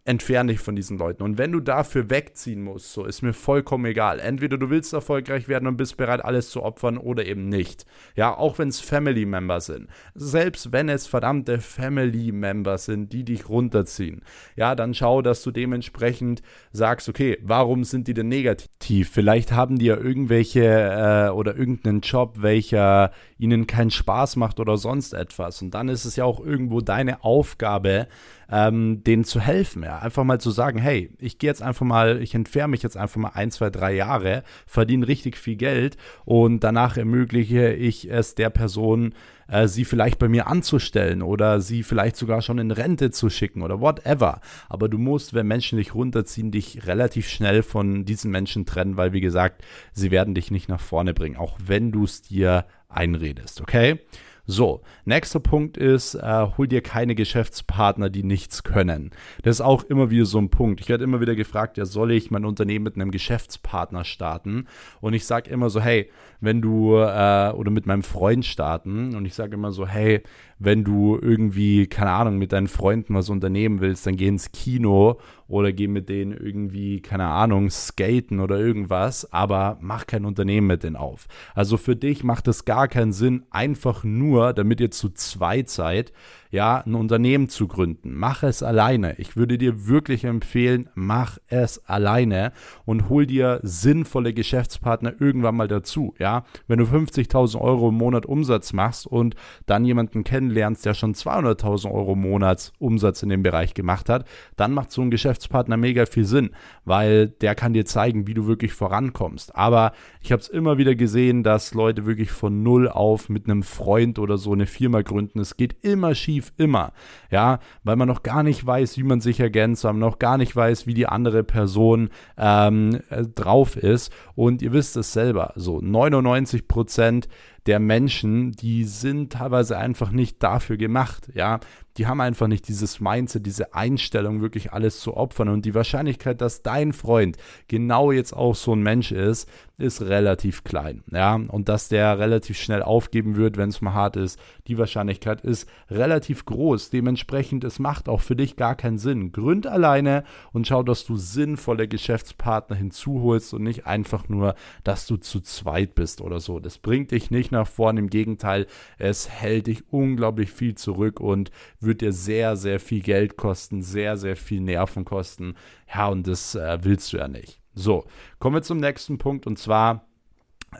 entferne 0.06 0.52
dich 0.52 0.60
von 0.60 0.76
diesen 0.76 0.98
Leuten. 0.98 1.22
Und 1.22 1.38
wenn 1.38 1.52
du 1.52 1.60
dafür 1.60 2.10
wegziehen 2.10 2.62
musst, 2.62 2.92
so 2.92 3.06
ist 3.06 3.22
mir 3.22 3.32
vollkommen 3.32 3.86
egal. 3.86 4.20
Entweder 4.20 4.58
du 4.58 4.68
willst 4.68 4.92
erfolgreich 4.92 5.48
werden 5.48 5.66
und 5.66 5.78
bist 5.78 5.96
bereit, 5.96 6.22
alles 6.22 6.50
zu 6.50 6.62
opfern 6.62 6.98
oder 6.98 7.24
eben 7.24 7.48
nicht. 7.48 7.86
Ja, 8.14 8.36
auch 8.36 8.58
wenn 8.58 8.68
es 8.68 8.80
Family 8.80 9.24
Member 9.24 9.60
sind. 9.62 9.88
Selbst 10.14 10.72
wenn 10.72 10.90
es 10.90 11.06
verdammte 11.06 11.58
Family 11.58 12.32
Member 12.32 12.76
sind, 12.76 13.14
die 13.14 13.24
dich 13.24 13.48
runterziehen. 13.48 14.22
Ja, 14.56 14.74
dann 14.74 14.92
schau, 14.92 15.22
dass 15.22 15.42
du 15.42 15.50
dementsprechend 15.50 16.42
sagst, 16.70 17.08
okay, 17.08 17.38
warum 17.42 17.84
sind 17.84 18.06
die 18.06 18.14
denn 18.14 18.28
negativ? 18.28 19.10
Vielleicht 19.10 19.52
haben 19.52 19.78
die 19.78 19.86
ja 19.86 19.96
irgendwelche 19.96 20.64
äh, 20.64 21.30
oder 21.30 21.56
irgendeinen 21.56 22.00
Job, 22.00 22.42
welcher 22.42 23.10
ihnen 23.38 23.66
keinen 23.66 23.90
Spaß 23.90 24.37
macht 24.37 24.61
oder 24.61 24.77
sonst 24.77 25.12
etwas. 25.12 25.61
Und 25.62 25.73
dann 25.73 25.88
ist 25.88 26.05
es 26.05 26.16
ja 26.16 26.25
auch 26.25 26.40
irgendwo 26.40 26.81
deine 26.81 27.25
Aufgabe, 27.25 28.07
ähm, 28.51 29.03
denen 29.05 29.25
zu 29.25 29.40
helfen. 29.40 29.83
Ja? 29.83 29.99
Einfach 29.99 30.25
mal 30.25 30.40
zu 30.40 30.51
sagen, 30.51 30.79
hey, 30.79 31.11
ich 31.18 31.38
gehe 31.38 31.51
jetzt 31.51 31.62
einfach 31.62 31.87
mal, 31.87 32.23
ich 32.23 32.35
entferne 32.35 32.70
mich 32.70 32.83
jetzt 32.83 32.97
einfach 32.97 33.20
mal 33.20 33.33
ein, 33.35 33.51
zwei, 33.51 33.70
drei 33.70 33.94
Jahre, 33.94 34.44
verdiene 34.66 35.09
richtig 35.09 35.37
viel 35.37 35.57
Geld 35.57 35.97
und 36.25 36.61
danach 36.61 36.97
ermögliche 36.97 37.73
ich 37.73 38.11
es 38.11 38.35
der 38.35 38.51
Person, 38.51 39.14
äh, 39.49 39.68
sie 39.68 39.85
vielleicht 39.85 40.18
bei 40.18 40.29
mir 40.29 40.47
anzustellen 40.47 41.23
oder 41.23 41.61
sie 41.61 41.83
vielleicht 41.83 42.16
sogar 42.16 42.42
schon 42.42 42.59
in 42.59 42.70
Rente 42.70 43.11
zu 43.11 43.31
schicken 43.31 43.62
oder 43.62 43.81
whatever. 43.81 44.40
Aber 44.68 44.88
du 44.88 44.99
musst, 44.99 45.35
wenn 45.35 45.47
Menschen 45.47 45.79
dich 45.79 45.94
runterziehen, 45.94 46.51
dich 46.51 46.87
relativ 46.87 47.29
schnell 47.29 47.62
von 47.62 48.05
diesen 48.05 48.31
Menschen 48.31 48.66
trennen, 48.66 48.97
weil 48.97 49.12
wie 49.12 49.20
gesagt, 49.20 49.64
sie 49.92 50.11
werden 50.11 50.35
dich 50.35 50.51
nicht 50.51 50.68
nach 50.68 50.81
vorne 50.81 51.14
bringen, 51.14 51.37
auch 51.37 51.59
wenn 51.64 51.92
du 51.92 52.05
es 52.05 52.23
dir 52.23 52.64
einredest, 52.94 53.61
okay? 53.61 54.00
So, 54.46 54.83
nächster 55.07 55.40
Punkt 55.40 55.78
ist, 55.78 56.14
äh, 56.16 56.46
hol 56.59 56.68
dir 56.68 56.83
keine 56.83 57.14
Geschäftspartner, 57.14 58.11
die 58.11 58.22
nichts 58.22 58.62
können. 58.62 59.11
Das 59.42 59.57
ist 59.57 59.61
auch 59.62 59.85
immer 59.85 60.11
wieder 60.11 60.26
so 60.26 60.38
ein 60.38 60.50
Punkt. 60.50 60.83
Ich 60.83 60.90
werde 60.90 61.02
immer 61.02 61.22
wieder 61.22 61.35
gefragt, 61.35 61.78
ja, 61.78 61.87
soll 61.87 62.12
ich 62.12 62.30
mein 62.30 62.44
Unternehmen 62.44 62.85
mit 62.85 62.96
einem 62.96 63.11
Geschäftspartner 63.11 64.04
starten? 64.04 64.66
Und 65.00 65.14
ich 65.14 65.24
sage 65.24 65.48
immer 65.48 65.70
so, 65.70 65.80
hey, 65.80 66.11
wenn 66.40 66.61
du, 66.61 66.94
äh, 66.94 67.52
oder 67.52 67.70
mit 67.70 67.87
meinem 67.87 68.02
Freund 68.02 68.44
starten, 68.44 69.14
und 69.14 69.24
ich 69.24 69.33
sage 69.33 69.54
immer 69.54 69.72
so, 69.72 69.87
hey, 69.87 70.22
wenn 70.58 70.84
du 70.84 71.18
irgendwie, 71.20 71.86
keine 71.86 72.10
Ahnung, 72.10 72.38
mit 72.38 72.52
deinen 72.52 72.68
Freunden 72.68 73.14
was 73.14 73.30
unternehmen 73.30 73.80
willst, 73.80 74.06
dann 74.06 74.16
geh 74.16 74.28
ins 74.28 74.52
Kino 74.52 75.18
oder 75.48 75.72
geh 75.72 75.88
mit 75.88 76.08
denen 76.08 76.32
irgendwie, 76.32 77.00
keine 77.00 77.26
Ahnung, 77.26 77.70
skaten 77.70 78.40
oder 78.40 78.58
irgendwas, 78.58 79.32
aber 79.32 79.78
mach 79.80 80.06
kein 80.06 80.24
Unternehmen 80.24 80.66
mit 80.66 80.82
denen 80.82 80.96
auf. 80.96 81.26
Also 81.54 81.76
für 81.76 81.96
dich 81.96 82.24
macht 82.24 82.48
es 82.48 82.64
gar 82.64 82.88
keinen 82.88 83.12
Sinn, 83.12 83.44
einfach 83.50 84.04
nur, 84.04 84.52
damit 84.52 84.80
ihr 84.80 84.90
zu 84.90 85.10
zweit 85.10 85.68
seid, 85.68 86.12
ja, 86.50 86.83
ein 86.85 86.94
Unternehmen 86.94 87.48
zu 87.48 87.68
gründen. 87.68 88.14
Mach 88.14 88.42
es 88.42 88.62
alleine. 88.62 89.18
Ich 89.18 89.37
würde 89.37 89.59
dir 89.59 89.87
wirklich 89.87 90.24
empfehlen, 90.24 90.88
mach 90.94 91.38
es 91.48 91.85
alleine 91.87 92.52
und 92.85 93.09
hol 93.09 93.26
dir 93.26 93.61
sinnvolle 93.62 94.33
Geschäftspartner 94.33 95.14
irgendwann 95.18 95.57
mal 95.57 95.68
dazu, 95.68 96.14
ja. 96.18 96.44
Wenn 96.66 96.78
du 96.78 96.85
50.000 96.85 97.61
Euro 97.61 97.88
im 97.88 97.96
Monat 97.96 98.26
Umsatz 98.26 98.72
machst 98.72 99.07
und 99.07 99.35
dann 99.66 99.85
jemanden 99.85 100.24
kennenlernst, 100.24 100.87
der 100.87 100.94
schon 100.94 101.14
200.000 101.14 101.90
Euro 101.90 102.14
Monats 102.14 102.72
Umsatz 102.78 103.22
in 103.22 103.28
dem 103.28 103.42
Bereich 103.42 103.74
gemacht 103.74 104.09
hat, 104.09 104.26
dann 104.57 104.72
macht 104.72 104.90
so 104.90 105.02
ein 105.02 105.11
Geschäftspartner 105.11 105.76
mega 105.76 106.07
viel 106.07 106.24
Sinn, 106.24 106.50
weil 106.85 107.28
der 107.28 107.54
kann 107.54 107.72
dir 107.72 107.85
zeigen, 107.85 108.26
wie 108.26 108.35
du 108.35 108.46
wirklich 108.46 108.72
vorankommst. 108.72 109.57
Aber 109.57 109.92
ich 110.20 110.33
habe 110.33 110.40
es 110.40 110.48
immer 110.48 110.78
wieder 110.78 110.94
gesehen, 110.94 111.42
dass 111.42 111.74
Leute 111.74 112.07
wirklich 112.07 112.30
von 112.30 112.62
null 112.62 112.88
auf 112.88 113.28
mit 113.28 113.46
einem 113.46 113.62
Freund 113.62 114.18
oder 114.18 114.38
so 114.38 114.52
eine 114.52 114.66
Firma 114.66 115.02
gründen. 115.02 115.40
Es 115.40 115.57
geht 115.57 115.76
immer 115.83 116.14
schief 116.14 116.43
lief 116.44 116.52
immer. 116.57 116.92
Ja, 117.30 117.59
weil 117.83 117.96
man 117.96 118.09
noch 118.09 118.22
gar 118.22 118.42
nicht 118.42 118.64
weiß, 118.64 118.96
wie 118.98 119.02
man 119.02 119.20
sich 119.20 119.40
ergänzt, 119.40 119.85
weil 119.85 119.92
man 119.92 120.00
noch 120.00 120.18
gar 120.18 120.38
nicht 120.38 120.54
weiß, 120.54 120.87
wie 120.87 120.94
die 120.94 121.07
andere 121.07 121.42
Person 121.42 122.11
ähm, 122.38 123.00
äh, 123.11 123.22
drauf 123.22 123.76
ist. 123.76 124.12
Und 124.35 124.62
ihr 124.62 124.72
wisst 124.72 124.96
es 124.96 125.12
selber, 125.12 125.52
so 125.57 125.80
99 125.80 126.68
Prozent 126.68 127.28
der 127.66 127.80
Menschen, 127.80 128.52
die 128.52 128.85
sind 128.85 129.33
teilweise 129.33 129.78
einfach 129.78 130.11
nicht 130.11 130.42
dafür 130.42 130.76
gemacht. 130.76 131.30
Ja, 131.35 131.61
die 131.96 132.07
haben 132.07 132.20
einfach 132.20 132.48
nicht 132.48 132.68
dieses 132.68 133.00
Mindset, 133.00 133.46
diese 133.46 133.74
Einstellung, 133.74 134.40
wirklich 134.40 134.72
alles 134.72 135.00
zu 135.00 135.16
opfern. 135.16 135.48
Und 135.48 135.64
die 135.64 135.74
Wahrscheinlichkeit, 135.74 136.40
dass 136.40 136.62
dein 136.62 136.92
Freund 136.92 137.37
genau 137.68 138.12
jetzt 138.12 138.33
auch 138.33 138.54
so 138.54 138.74
ein 138.74 138.83
Mensch 138.83 139.12
ist, 139.12 139.48
ist 139.76 140.02
relativ 140.02 140.62
klein. 140.64 141.02
Ja, 141.11 141.35
und 141.35 141.68
dass 141.68 141.88
der 141.88 142.18
relativ 142.18 142.59
schnell 142.59 142.83
aufgeben 142.83 143.37
wird, 143.37 143.57
wenn 143.57 143.70
es 143.70 143.80
mal 143.80 143.92
hart 143.92 144.16
ist, 144.16 144.38
die 144.68 144.78
Wahrscheinlichkeit 144.78 145.40
ist 145.40 145.68
relativ 145.90 146.44
groß. 146.44 146.90
Dementsprechend, 146.90 147.64
es 147.64 147.78
macht 147.78 148.09
auch 148.09 148.20
für 148.20 148.37
dich 148.37 148.57
gar 148.57 148.76
keinen 148.76 148.98
Sinn. 148.98 149.33
Gründ 149.33 149.66
alleine 149.66 150.24
und 150.52 150.66
schau, 150.66 150.83
dass 150.83 151.04
du 151.04 151.16
sinnvolle 151.16 151.88
Geschäftspartner 151.88 152.76
hinzuholst 152.76 153.54
und 153.54 153.64
nicht 153.64 153.87
einfach 153.87 154.28
nur, 154.28 154.54
dass 154.85 155.07
du 155.07 155.16
zu 155.16 155.40
zweit 155.40 155.94
bist 155.94 156.20
oder 156.20 156.38
so. 156.38 156.61
Das 156.61 156.78
bringt 156.78 157.11
dich 157.11 157.30
nicht 157.30 157.50
nach 157.50 157.66
vorne. 157.66 158.00
Im 158.00 158.11
Gegenteil, 158.11 158.66
es 158.98 159.28
hält 159.28 159.66
dich 159.66 159.85
unglaublich 159.90 160.50
viel 160.50 160.74
zurück 160.74 161.20
und 161.20 161.50
wird 161.85 162.01
dir 162.01 162.12
sehr, 162.12 162.57
sehr 162.57 162.81
viel 162.81 163.03
Geld 163.03 163.37
kosten, 163.37 163.83
sehr, 163.83 164.16
sehr 164.16 164.37
viel 164.37 164.61
Nerven 164.61 165.05
kosten. 165.05 165.55
Ja, 165.92 166.09
und 166.09 166.27
das 166.27 166.55
äh, 166.55 166.79
willst 166.83 167.12
du 167.12 167.18
ja 167.18 167.29
nicht. 167.29 167.61
So, 167.75 168.05
kommen 168.38 168.57
wir 168.57 168.62
zum 168.62 168.79
nächsten 168.79 169.18
Punkt 169.18 169.47
und 169.47 169.59
zwar 169.59 170.07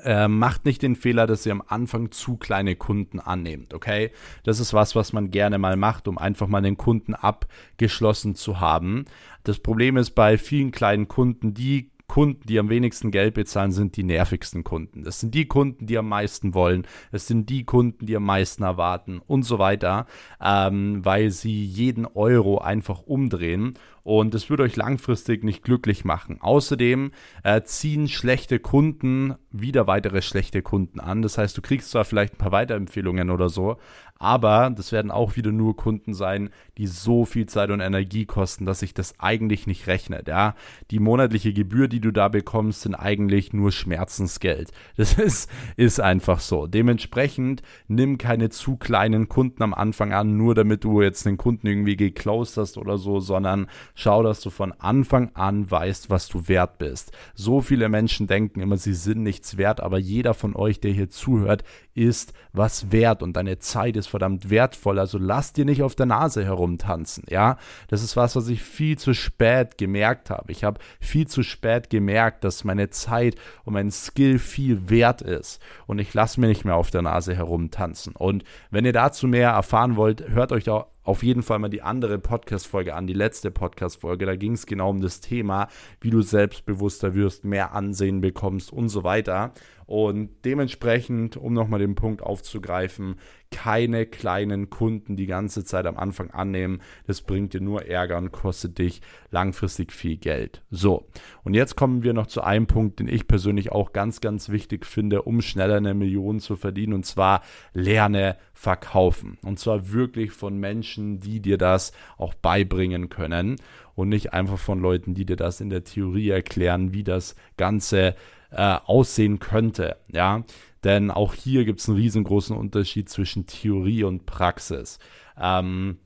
äh, 0.03 0.29
macht 0.29 0.64
nicht 0.64 0.83
den 0.83 0.97
Fehler, 0.97 1.27
dass 1.27 1.47
ihr 1.47 1.53
am 1.53 1.62
Anfang 1.67 2.11
zu 2.11 2.37
kleine 2.37 2.77
Kunden 2.77 3.21
annehmt, 3.21 3.75
okay? 3.75 4.11
Das 4.43 4.61
ist 4.61 4.75
was, 4.75 4.97
was 4.97 5.12
man 5.12 5.31
gerne 5.31 5.59
mal 5.59 5.77
macht, 5.77 6.09
um 6.09 6.19
einfach 6.19 6.49
mal 6.49 6.62
den 6.62 6.77
Kunden 6.77 7.14
abgeschlossen 7.14 8.35
zu 8.35 8.61
haben. 8.61 9.05
Das 9.45 9.59
Problem 9.59 9.97
ist 9.97 10.11
bei 10.11 10.38
vielen 10.38 10.73
kleinen 10.73 11.09
Kunden, 11.09 11.55
die 11.55 11.90
Kunden, 12.07 12.43
die 12.47 12.59
am 12.59 12.69
wenigsten 12.69 13.11
Geld 13.11 13.35
bezahlen, 13.35 13.73
sind 13.73 13.97
die 13.97 14.05
nervigsten 14.05 14.62
Kunden. 14.62 15.05
Das 15.05 15.21
sind 15.21 15.35
die 15.35 15.47
Kunden, 15.47 15.87
die 15.87 15.99
am 15.99 16.09
meisten 16.09 16.55
wollen. 16.55 16.87
Es 17.12 17.27
sind 17.27 17.49
die 17.49 17.64
Kunden, 17.64 18.07
die 18.07 18.17
am 18.17 18.25
meisten 18.25 18.62
erwarten 18.62 19.21
und 19.27 19.43
so 19.45 19.59
weiter, 19.59 20.07
ähm, 20.40 21.05
weil 21.05 21.31
sie 21.31 21.64
jeden 21.64 22.07
Euro 22.07 22.59
einfach 22.59 23.03
umdrehen 23.03 23.79
und 24.05 24.35
es 24.35 24.51
wird 24.51 24.61
euch 24.61 24.77
langfristig 24.77 25.43
nicht 25.43 25.64
glücklich 25.64 26.05
machen. 26.05 26.38
Außerdem 26.40 27.11
äh, 27.43 27.62
ziehen 27.62 28.07
schlechte 28.07 28.61
Kunden 28.61 29.35
wieder 29.51 29.87
weitere 29.87 30.21
schlechte 30.21 30.61
Kunden 30.61 31.01
an. 31.01 31.23
Das 31.23 31.38
heißt, 31.38 31.57
du 31.57 31.62
kriegst 31.62 31.90
zwar 31.90 32.05
vielleicht 32.05 32.35
ein 32.35 32.38
paar 32.38 32.53
Weiterempfehlungen 32.53 33.31
oder 33.31 33.49
so, 33.49 33.79
aber 34.18 34.70
das 34.74 34.92
werden 34.92 35.11
auch 35.11 35.37
wieder 35.37 35.53
nur 35.53 35.77
Kunden 35.77 36.14
sein, 36.14 36.50
die 36.79 36.87
so 36.87 37.24
viel 37.24 37.46
Zeit 37.46 37.70
und 37.70 37.81
Energie 37.81 38.27
kosten, 38.27 38.64
dass 38.64 38.81
sich 38.81 38.94
das 38.94 39.18
eigentlich 39.20 39.66
nicht 39.66 39.87
rechnet. 39.87 40.29
Ja? 40.29 40.55
Die 40.90 40.98
monatliche 40.98 41.53
Gebühr, 41.53 41.88
die 41.88 42.00
du 42.00 42.11
da 42.11 42.29
bekommst, 42.29 42.83
sind 42.83 42.94
eigentlich 42.94 43.53
nur 43.53 43.72
Schmerzensgeld. 43.72 44.70
Das 44.96 45.14
ist, 45.14 45.50
ist 45.77 46.00
einfach 46.00 46.40
so. 46.40 46.66
Dementsprechend 46.66 47.62
nimm 47.88 48.16
keine 48.16 48.48
zu 48.48 48.77
kleinen 48.77 49.29
Kunden 49.29 49.62
am 49.62 49.74
Anfang 49.74 50.12
an, 50.12 50.37
nur 50.37 50.55
damit 50.55 50.85
du 50.85 51.03
jetzt 51.03 51.27
den 51.27 51.37
Kunden 51.37 51.66
irgendwie 51.66 51.96
geclosed 51.96 52.57
hast 52.57 52.79
oder 52.79 52.96
so, 52.96 53.20
sondern 53.20 53.66
Schau, 53.94 54.22
dass 54.22 54.40
du 54.40 54.50
von 54.50 54.72
Anfang 54.72 55.31
an 55.35 55.70
weißt, 55.70 56.11
was 56.11 56.29
du 56.29 56.48
wert 56.48 56.79
bist. 56.79 57.12
So 57.35 57.61
viele 57.61 57.88
Menschen 57.88 58.27
denken 58.27 58.61
immer, 58.61 58.77
sie 58.77 58.94
sind 58.94 59.22
nichts 59.22 59.57
wert, 59.57 59.81
aber 59.81 59.98
jeder 59.98 60.35
von 60.35 60.57
euch, 60.57 60.81
der 60.81 60.92
hier 60.92 61.11
zuhört, 61.11 61.64
ist 61.94 62.33
was 62.53 62.90
wert 62.90 63.22
und 63.22 63.35
deine 63.35 63.59
Zeit 63.59 63.96
ist 63.96 64.04
verdammt 64.07 64.51
wertvoll. 64.51 64.99
Also 64.99 65.19
lass 65.19 65.53
dir 65.53 65.64
nicht 65.64 65.83
auf 65.83 65.95
der 65.95 66.07
Nase 66.07 66.45
herumtanzen, 66.45 67.25
ja? 67.29 67.57
Das 67.88 68.03
ist 68.03 68.17
was, 68.17 68.37
was 68.37 68.49
ich 68.49 68.62
viel 68.62 68.99
zu 68.99 69.14
spät 69.14 69.79
gemerkt 69.79 70.31
habe. 70.31 70.51
Ich 70.53 70.64
habe 70.64 70.81
viel 71.01 71.27
zu 71.27 71.43
spät 71.43 71.90
gemerkt, 71.90 72.45
dass 72.45 72.64
meine 72.64 72.90
Zeit 72.90 73.37
und 73.64 73.75
mein 73.75 73.90
Skill 73.90 74.38
viel 74.38 74.88
wert 74.88 75.23
ist 75.23 75.61
und 75.87 75.99
ich 75.99 76.12
lasse 76.14 76.40
mir 76.40 76.47
nicht 76.47 76.64
mehr 76.64 76.77
auf 76.77 76.90
der 76.90 77.03
Nase 77.03 77.35
herumtanzen. 77.35 78.14
Und 78.17 78.45
wenn 78.71 78.85
ihr 78.85 78.93
dazu 78.93 79.27
mehr 79.27 79.51
erfahren 79.51 79.97
wollt, 79.97 80.29
hört 80.29 80.53
euch 80.53 80.69
auch 80.71 80.87
auf 81.05 81.23
jeden 81.23 81.43
Fall 81.43 81.59
mal 81.59 81.69
die 81.69 81.83
andere 81.83 82.19
Podcast-Folge 82.19 82.95
an, 82.95 83.07
die 83.07 83.12
letzte 83.12 83.51
Podcast-Folge. 83.51 84.27
Da 84.27 84.37
ging 84.37 84.53
es 84.53 84.67
genau 84.67 84.90
um 84.90 85.01
das 85.01 85.21
Thema, 85.21 85.69
wie 86.01 86.11
du 86.11 86.23
selbstbewusster 86.23 87.14
wirst, 87.14 87.45
mehr 87.45 87.75
Ansehen 87.75 88.21
bekommst 88.21 88.73
und 88.73 88.88
so 88.88 89.05
weiter. 89.05 89.53
Und 89.87 90.31
dementsprechend, 90.47 91.37
um 91.37 91.53
nochmal 91.53 91.81
den 91.81 91.95
Punkt 91.95 92.23
aufzugreifen, 92.23 93.17
keine 93.51 94.07
kleinen 94.07 94.71
Kunden 94.71 95.14
die 95.14 95.27
ganze 95.27 95.64
Zeit 95.64 95.87
am 95.87 95.97
Anfang 95.97 96.31
annehmen. 96.31 96.81
Das 97.07 97.21
bringt 97.21 97.53
dir 97.53 97.61
nur 97.61 97.87
Ärger 97.87 98.17
und 98.17 98.33
kostet 98.33 98.79
dich 98.79 99.01
langfristig 99.31 99.93
viel 99.93 100.17
Geld. 100.17 100.62
So, 100.71 101.07
und 101.45 101.55
jetzt 101.55 101.77
kommen 101.77 102.03
wir 102.03 102.14
noch 102.14 102.27
zu 102.27 102.43
einem 102.43 102.67
Punkt, 102.67 102.99
den 102.99 103.09
ich 103.09 103.29
persönlich 103.29 103.71
auch 103.73 103.93
ganz, 103.93 104.21
ganz 104.21 104.49
wichtig 104.49 104.87
finde, 104.87 105.23
um 105.23 105.43
schneller 105.43 105.77
eine 105.77 105.95
Million 105.95 106.40
zu 106.40 106.57
verdienen. 106.57 106.95
Und 106.95 107.05
zwar 107.05 107.43
lerne 107.75 108.37
verkaufen. 108.55 109.38
Und 109.43 109.59
zwar 109.59 109.93
wirklich 109.93 110.33
von 110.33 110.59
Menschen, 110.59 110.93
die 111.20 111.40
dir 111.40 111.59
das 111.59 111.92
auch 112.16 112.35
beibringen 112.35 113.09
können 113.09 113.57
und 113.94 114.09
nicht 114.09 114.33
einfach 114.33 114.59
von 114.59 114.80
Leuten, 114.80 115.14
die 115.14 115.24
dir 115.24 115.37
das 115.37 115.61
in 115.61 115.70
der 115.70 115.85
Theorie 115.85 116.30
erklären, 116.30 116.92
wie 116.92 117.04
das 117.04 117.35
Ganze 117.57 118.14
äh, 118.50 118.78
aussehen 118.87 119.38
könnte. 119.38 119.96
Ja, 120.09 120.44
denn 120.85 121.11
auch 121.11 121.35
hier 121.35 121.64
gibt 121.64 121.80
es 121.80 121.88
einen 121.88 121.98
riesengroßen 121.98 122.57
Unterschied 122.57 123.09
zwischen 123.09 123.46
Theorie 123.46 124.04
und 124.04 124.26
Praxis. 124.26 124.98
Ähm, 125.40 125.98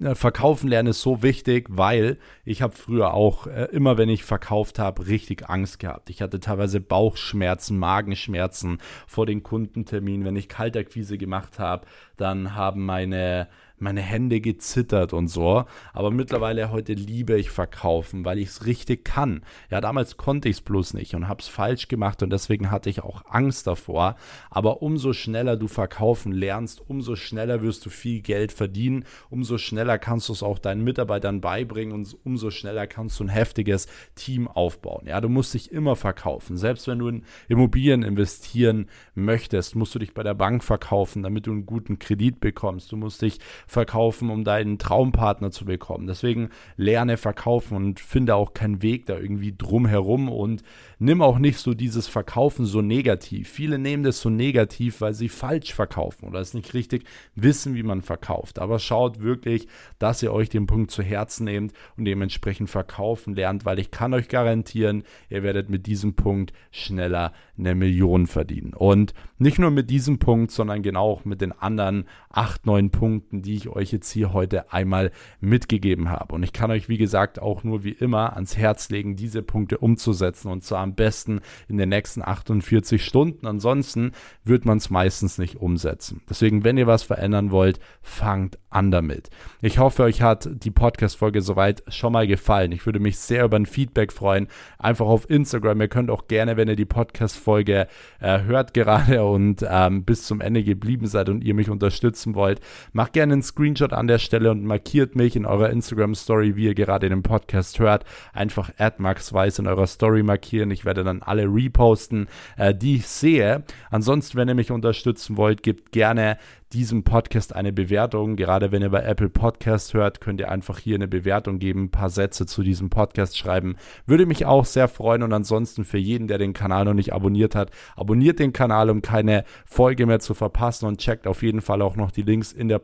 äh, 0.00 0.14
Verkaufen 0.14 0.68
lernen 0.68 0.90
ist 0.90 1.02
so 1.02 1.22
wichtig, 1.22 1.66
weil 1.70 2.18
ich 2.44 2.62
habe 2.62 2.74
früher 2.74 3.14
auch 3.14 3.46
äh, 3.46 3.68
immer, 3.72 3.98
wenn 3.98 4.08
ich 4.08 4.24
verkauft 4.24 4.78
habe, 4.78 5.06
richtig 5.06 5.48
Angst 5.48 5.78
gehabt. 5.78 6.10
Ich 6.10 6.22
hatte 6.22 6.40
teilweise 6.40 6.80
Bauchschmerzen, 6.80 7.78
Magenschmerzen 7.78 8.78
vor 9.06 9.26
den 9.26 9.42
Kundenterminen. 9.42 10.24
Wenn 10.24 10.36
ich 10.36 10.48
Kaltakquise 10.48 11.18
gemacht 11.18 11.58
habe, 11.58 11.86
dann 12.16 12.54
haben 12.54 12.84
meine 12.84 13.48
meine 13.82 14.00
Hände 14.00 14.40
gezittert 14.40 15.12
und 15.12 15.28
so. 15.28 15.64
Aber 15.92 16.10
mittlerweile 16.10 16.70
heute 16.70 16.94
liebe 16.94 17.38
ich 17.38 17.50
verkaufen, 17.50 18.24
weil 18.24 18.38
ich 18.38 18.48
es 18.48 18.66
richtig 18.66 19.04
kann. 19.04 19.42
Ja, 19.70 19.80
damals 19.80 20.16
konnte 20.16 20.48
ich 20.48 20.56
es 20.56 20.60
bloß 20.62 20.94
nicht 20.94 21.14
und 21.14 21.28
habe 21.28 21.40
es 21.40 21.48
falsch 21.48 21.88
gemacht 21.88 22.22
und 22.22 22.30
deswegen 22.30 22.70
hatte 22.70 22.88
ich 22.88 23.02
auch 23.02 23.24
Angst 23.28 23.66
davor. 23.66 24.16
Aber 24.50 24.82
umso 24.82 25.12
schneller 25.12 25.56
du 25.56 25.68
verkaufen 25.68 26.32
lernst, 26.32 26.82
umso 26.88 27.16
schneller 27.16 27.62
wirst 27.62 27.84
du 27.84 27.90
viel 27.90 28.22
Geld 28.22 28.52
verdienen, 28.52 29.04
umso 29.28 29.58
schneller 29.58 29.98
kannst 29.98 30.28
du 30.28 30.32
es 30.32 30.42
auch 30.42 30.58
deinen 30.58 30.84
Mitarbeitern 30.84 31.40
beibringen 31.40 31.92
und 31.92 32.16
umso 32.24 32.50
schneller 32.50 32.86
kannst 32.86 33.18
du 33.18 33.24
ein 33.24 33.28
heftiges 33.28 33.88
Team 34.14 34.48
aufbauen. 34.48 35.06
Ja, 35.06 35.20
du 35.20 35.28
musst 35.28 35.54
dich 35.54 35.72
immer 35.72 35.96
verkaufen. 35.96 36.56
Selbst 36.56 36.86
wenn 36.86 37.00
du 37.00 37.08
in 37.08 37.24
Immobilien 37.48 38.02
investieren 38.02 38.86
möchtest, 39.14 39.74
musst 39.74 39.94
du 39.94 39.98
dich 39.98 40.14
bei 40.14 40.22
der 40.22 40.34
Bank 40.34 40.62
verkaufen, 40.62 41.22
damit 41.22 41.46
du 41.46 41.50
einen 41.50 41.66
guten 41.66 41.98
Kredit 41.98 42.40
bekommst. 42.40 42.92
Du 42.92 42.96
musst 42.96 43.22
dich 43.22 43.38
verkaufen, 43.72 44.30
um 44.30 44.44
deinen 44.44 44.78
Traumpartner 44.78 45.50
zu 45.50 45.64
bekommen. 45.64 46.06
Deswegen 46.06 46.50
lerne 46.76 47.16
verkaufen 47.16 47.76
und 47.76 48.00
finde 48.00 48.34
auch 48.34 48.54
keinen 48.54 48.82
Weg 48.82 49.06
da 49.06 49.18
irgendwie 49.18 49.54
drum 49.56 49.86
herum 49.86 50.28
und 50.28 50.62
nimm 50.98 51.22
auch 51.22 51.38
nicht 51.38 51.58
so 51.58 51.74
dieses 51.74 52.06
Verkaufen 52.06 52.66
so 52.66 52.82
negativ. 52.82 53.48
Viele 53.48 53.78
nehmen 53.78 54.02
das 54.02 54.20
so 54.20 54.30
negativ, 54.30 55.00
weil 55.00 55.14
sie 55.14 55.28
falsch 55.28 55.74
verkaufen 55.74 56.28
oder 56.28 56.40
es 56.40 56.54
nicht 56.54 56.74
richtig 56.74 57.04
wissen, 57.34 57.74
wie 57.74 57.82
man 57.82 58.02
verkauft. 58.02 58.58
Aber 58.58 58.78
schaut 58.78 59.20
wirklich, 59.20 59.66
dass 59.98 60.22
ihr 60.22 60.32
euch 60.32 60.48
den 60.48 60.66
Punkt 60.66 60.90
zu 60.90 61.02
Herzen 61.02 61.44
nehmt 61.44 61.72
und 61.96 62.04
dementsprechend 62.04 62.70
verkaufen 62.70 63.34
lernt, 63.34 63.64
weil 63.64 63.78
ich 63.78 63.90
kann 63.90 64.14
euch 64.14 64.28
garantieren, 64.28 65.04
ihr 65.30 65.42
werdet 65.42 65.70
mit 65.70 65.86
diesem 65.86 66.14
Punkt 66.14 66.52
schneller 66.70 67.32
eine 67.58 67.74
Million 67.74 68.26
verdienen. 68.26 68.74
Und 68.74 69.14
nicht 69.38 69.58
nur 69.58 69.70
mit 69.70 69.90
diesem 69.90 70.18
Punkt, 70.18 70.50
sondern 70.50 70.82
genau 70.82 71.12
auch 71.12 71.24
mit 71.24 71.40
den 71.40 71.52
anderen 71.52 72.06
acht, 72.30 72.64
neun 72.64 72.90
Punkten, 72.90 73.42
die 73.42 73.54
ich 73.54 73.61
euch 73.68 73.92
jetzt 73.92 74.10
hier 74.10 74.32
heute 74.32 74.72
einmal 74.72 75.10
mitgegeben 75.40 76.08
habe. 76.08 76.34
Und 76.34 76.42
ich 76.42 76.52
kann 76.52 76.70
euch, 76.70 76.88
wie 76.88 76.98
gesagt, 76.98 77.40
auch 77.40 77.64
nur 77.64 77.84
wie 77.84 77.92
immer 77.92 78.34
ans 78.34 78.56
Herz 78.56 78.90
legen, 78.90 79.16
diese 79.16 79.42
Punkte 79.42 79.78
umzusetzen 79.78 80.48
und 80.48 80.64
zwar 80.64 80.80
am 80.80 80.94
besten 80.94 81.40
in 81.68 81.78
den 81.78 81.88
nächsten 81.88 82.22
48 82.22 83.04
Stunden. 83.04 83.46
Ansonsten 83.46 84.12
wird 84.44 84.64
man 84.64 84.78
es 84.78 84.90
meistens 84.90 85.38
nicht 85.38 85.56
umsetzen. 85.56 86.22
Deswegen, 86.28 86.64
wenn 86.64 86.76
ihr 86.76 86.86
was 86.86 87.02
verändern 87.02 87.50
wollt, 87.50 87.80
fangt 88.00 88.58
an 88.70 88.90
damit. 88.90 89.30
Ich 89.60 89.78
hoffe, 89.78 90.04
euch 90.04 90.22
hat 90.22 90.48
die 90.52 90.70
Podcast-Folge 90.70 91.42
soweit 91.42 91.82
schon 91.88 92.12
mal 92.12 92.26
gefallen. 92.26 92.72
Ich 92.72 92.86
würde 92.86 93.00
mich 93.00 93.18
sehr 93.18 93.44
über 93.44 93.56
ein 93.56 93.66
Feedback 93.66 94.12
freuen. 94.12 94.48
Einfach 94.78 95.06
auf 95.06 95.28
Instagram. 95.28 95.80
Ihr 95.80 95.88
könnt 95.88 96.10
auch 96.10 96.26
gerne, 96.26 96.56
wenn 96.56 96.68
ihr 96.68 96.76
die 96.76 96.84
Podcast-Folge 96.84 97.86
äh, 98.20 98.42
hört 98.42 98.74
gerade 98.74 99.24
und 99.24 99.64
ähm, 99.68 100.04
bis 100.04 100.24
zum 100.24 100.40
Ende 100.40 100.64
geblieben 100.64 101.06
seid 101.06 101.28
und 101.28 101.44
ihr 101.44 101.54
mich 101.54 101.70
unterstützen 101.70 102.34
wollt, 102.34 102.60
macht 102.92 103.12
gerne 103.12 103.34
einen 103.34 103.42
Screenshot 103.52 103.92
an 103.92 104.06
der 104.06 104.18
Stelle 104.18 104.50
und 104.50 104.64
markiert 104.64 105.14
mich 105.14 105.36
in 105.36 105.44
eurer 105.44 105.68
Instagram-Story, 105.68 106.56
wie 106.56 106.64
ihr 106.64 106.74
gerade 106.74 107.10
den 107.10 107.22
Podcast 107.22 107.78
hört. 107.78 108.04
Einfach 108.32 108.70
@maxweiss 108.96 109.58
in 109.58 109.66
eurer 109.66 109.86
Story 109.86 110.22
markieren. 110.22 110.70
Ich 110.70 110.86
werde 110.86 111.04
dann 111.04 111.20
alle 111.20 111.44
reposten, 111.44 112.28
äh, 112.56 112.74
die 112.74 112.96
ich 112.96 113.06
sehe. 113.06 113.64
Ansonsten, 113.90 114.38
wenn 114.38 114.48
ihr 114.48 114.54
mich 114.54 114.70
unterstützen 114.70 115.36
wollt, 115.36 115.62
gebt 115.62 115.92
gerne 115.92 116.38
diesem 116.72 117.04
Podcast 117.04 117.54
eine 117.54 117.72
Bewertung. 117.72 118.36
Gerade 118.36 118.72
wenn 118.72 118.82
ihr 118.82 118.90
bei 118.90 119.02
Apple 119.02 119.28
Podcast 119.28 119.94
hört, 119.94 120.20
könnt 120.20 120.40
ihr 120.40 120.50
einfach 120.50 120.78
hier 120.78 120.94
eine 120.94 121.08
Bewertung 121.08 121.58
geben, 121.58 121.84
ein 121.84 121.90
paar 121.90 122.10
Sätze 122.10 122.46
zu 122.46 122.62
diesem 122.62 122.90
Podcast 122.90 123.36
schreiben. 123.36 123.76
Würde 124.06 124.26
mich 124.26 124.46
auch 124.46 124.64
sehr 124.64 124.88
freuen 124.88 125.22
und 125.22 125.32
ansonsten 125.32 125.84
für 125.84 125.98
jeden, 125.98 126.28
der 126.28 126.38
den 126.38 126.54
Kanal 126.54 126.84
noch 126.84 126.94
nicht 126.94 127.12
abonniert 127.12 127.54
hat, 127.54 127.70
abonniert 127.96 128.38
den 128.38 128.52
Kanal, 128.52 128.90
um 128.90 129.02
keine 129.02 129.44
Folge 129.66 130.06
mehr 130.06 130.20
zu 130.20 130.34
verpassen 130.34 130.86
und 130.86 130.98
checkt 130.98 131.26
auf 131.26 131.42
jeden 131.42 131.60
Fall 131.60 131.82
auch 131.82 131.96
noch 131.96 132.10
die 132.10 132.22
Links 132.22 132.52
in 132.52 132.68
der 132.68 132.78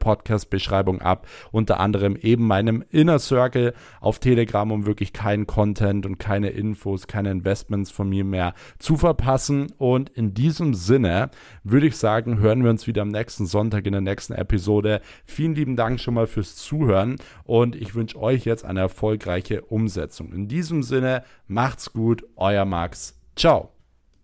Podcast-Beschreibung 0.49 1.01
ab. 1.01 1.27
Unter 1.53 1.81
anderem 1.81 2.17
eben 2.17 2.47
meinem 2.47 2.85
Inner 2.91 3.19
Circle 3.19 3.75
auf 4.01 4.19
Telegram, 4.19 4.71
um 4.71 4.87
wirklich 4.87 5.13
keinen 5.13 5.47
Content 5.47 6.07
und 6.07 6.19
keine 6.19 6.51
Infos, 6.51 7.07
keine 7.07 7.31
Investments 7.31 7.91
von 7.91 8.09
mir 8.09 8.25
mehr 8.25 8.55
zu 8.79 8.97
verpassen. 8.97 9.73
Und 9.79 10.11
in 10.11 10.35
diesem 10.35 10.75
Sinne 10.75 11.31
würde 11.63 11.87
ich 11.87 11.97
sagen, 11.97 12.39
hören 12.39 12.63
wir 12.63 12.71
uns 12.71 12.87
wieder 12.87 13.03
am 13.03 13.09
nächsten 13.09 13.47
Sonntag 13.47 13.87
in 13.87 13.93
der 13.93 14.01
nächsten 14.01 14.33
Episode. 14.33 15.01
Vielen 15.25 15.55
lieben 15.55 15.77
Dank 15.77 16.01
schon 16.01 16.15
mal 16.15 16.27
fürs 16.27 16.57
Zuhören 16.57 17.17
und 17.45 17.77
ich 17.77 17.95
wünsche 17.95 18.21
euch 18.21 18.45
jetzt 18.45 18.65
eine 18.65 18.81
erfolgreiche 18.81 19.63
Umsetzung. 19.63 20.33
In 20.33 20.49
diesem 20.49 20.83
Sinne, 20.83 21.23
macht's 21.47 21.93
gut, 21.93 22.25
euer 22.37 22.65
Max. 22.65 23.19
Ciao. 23.37 23.78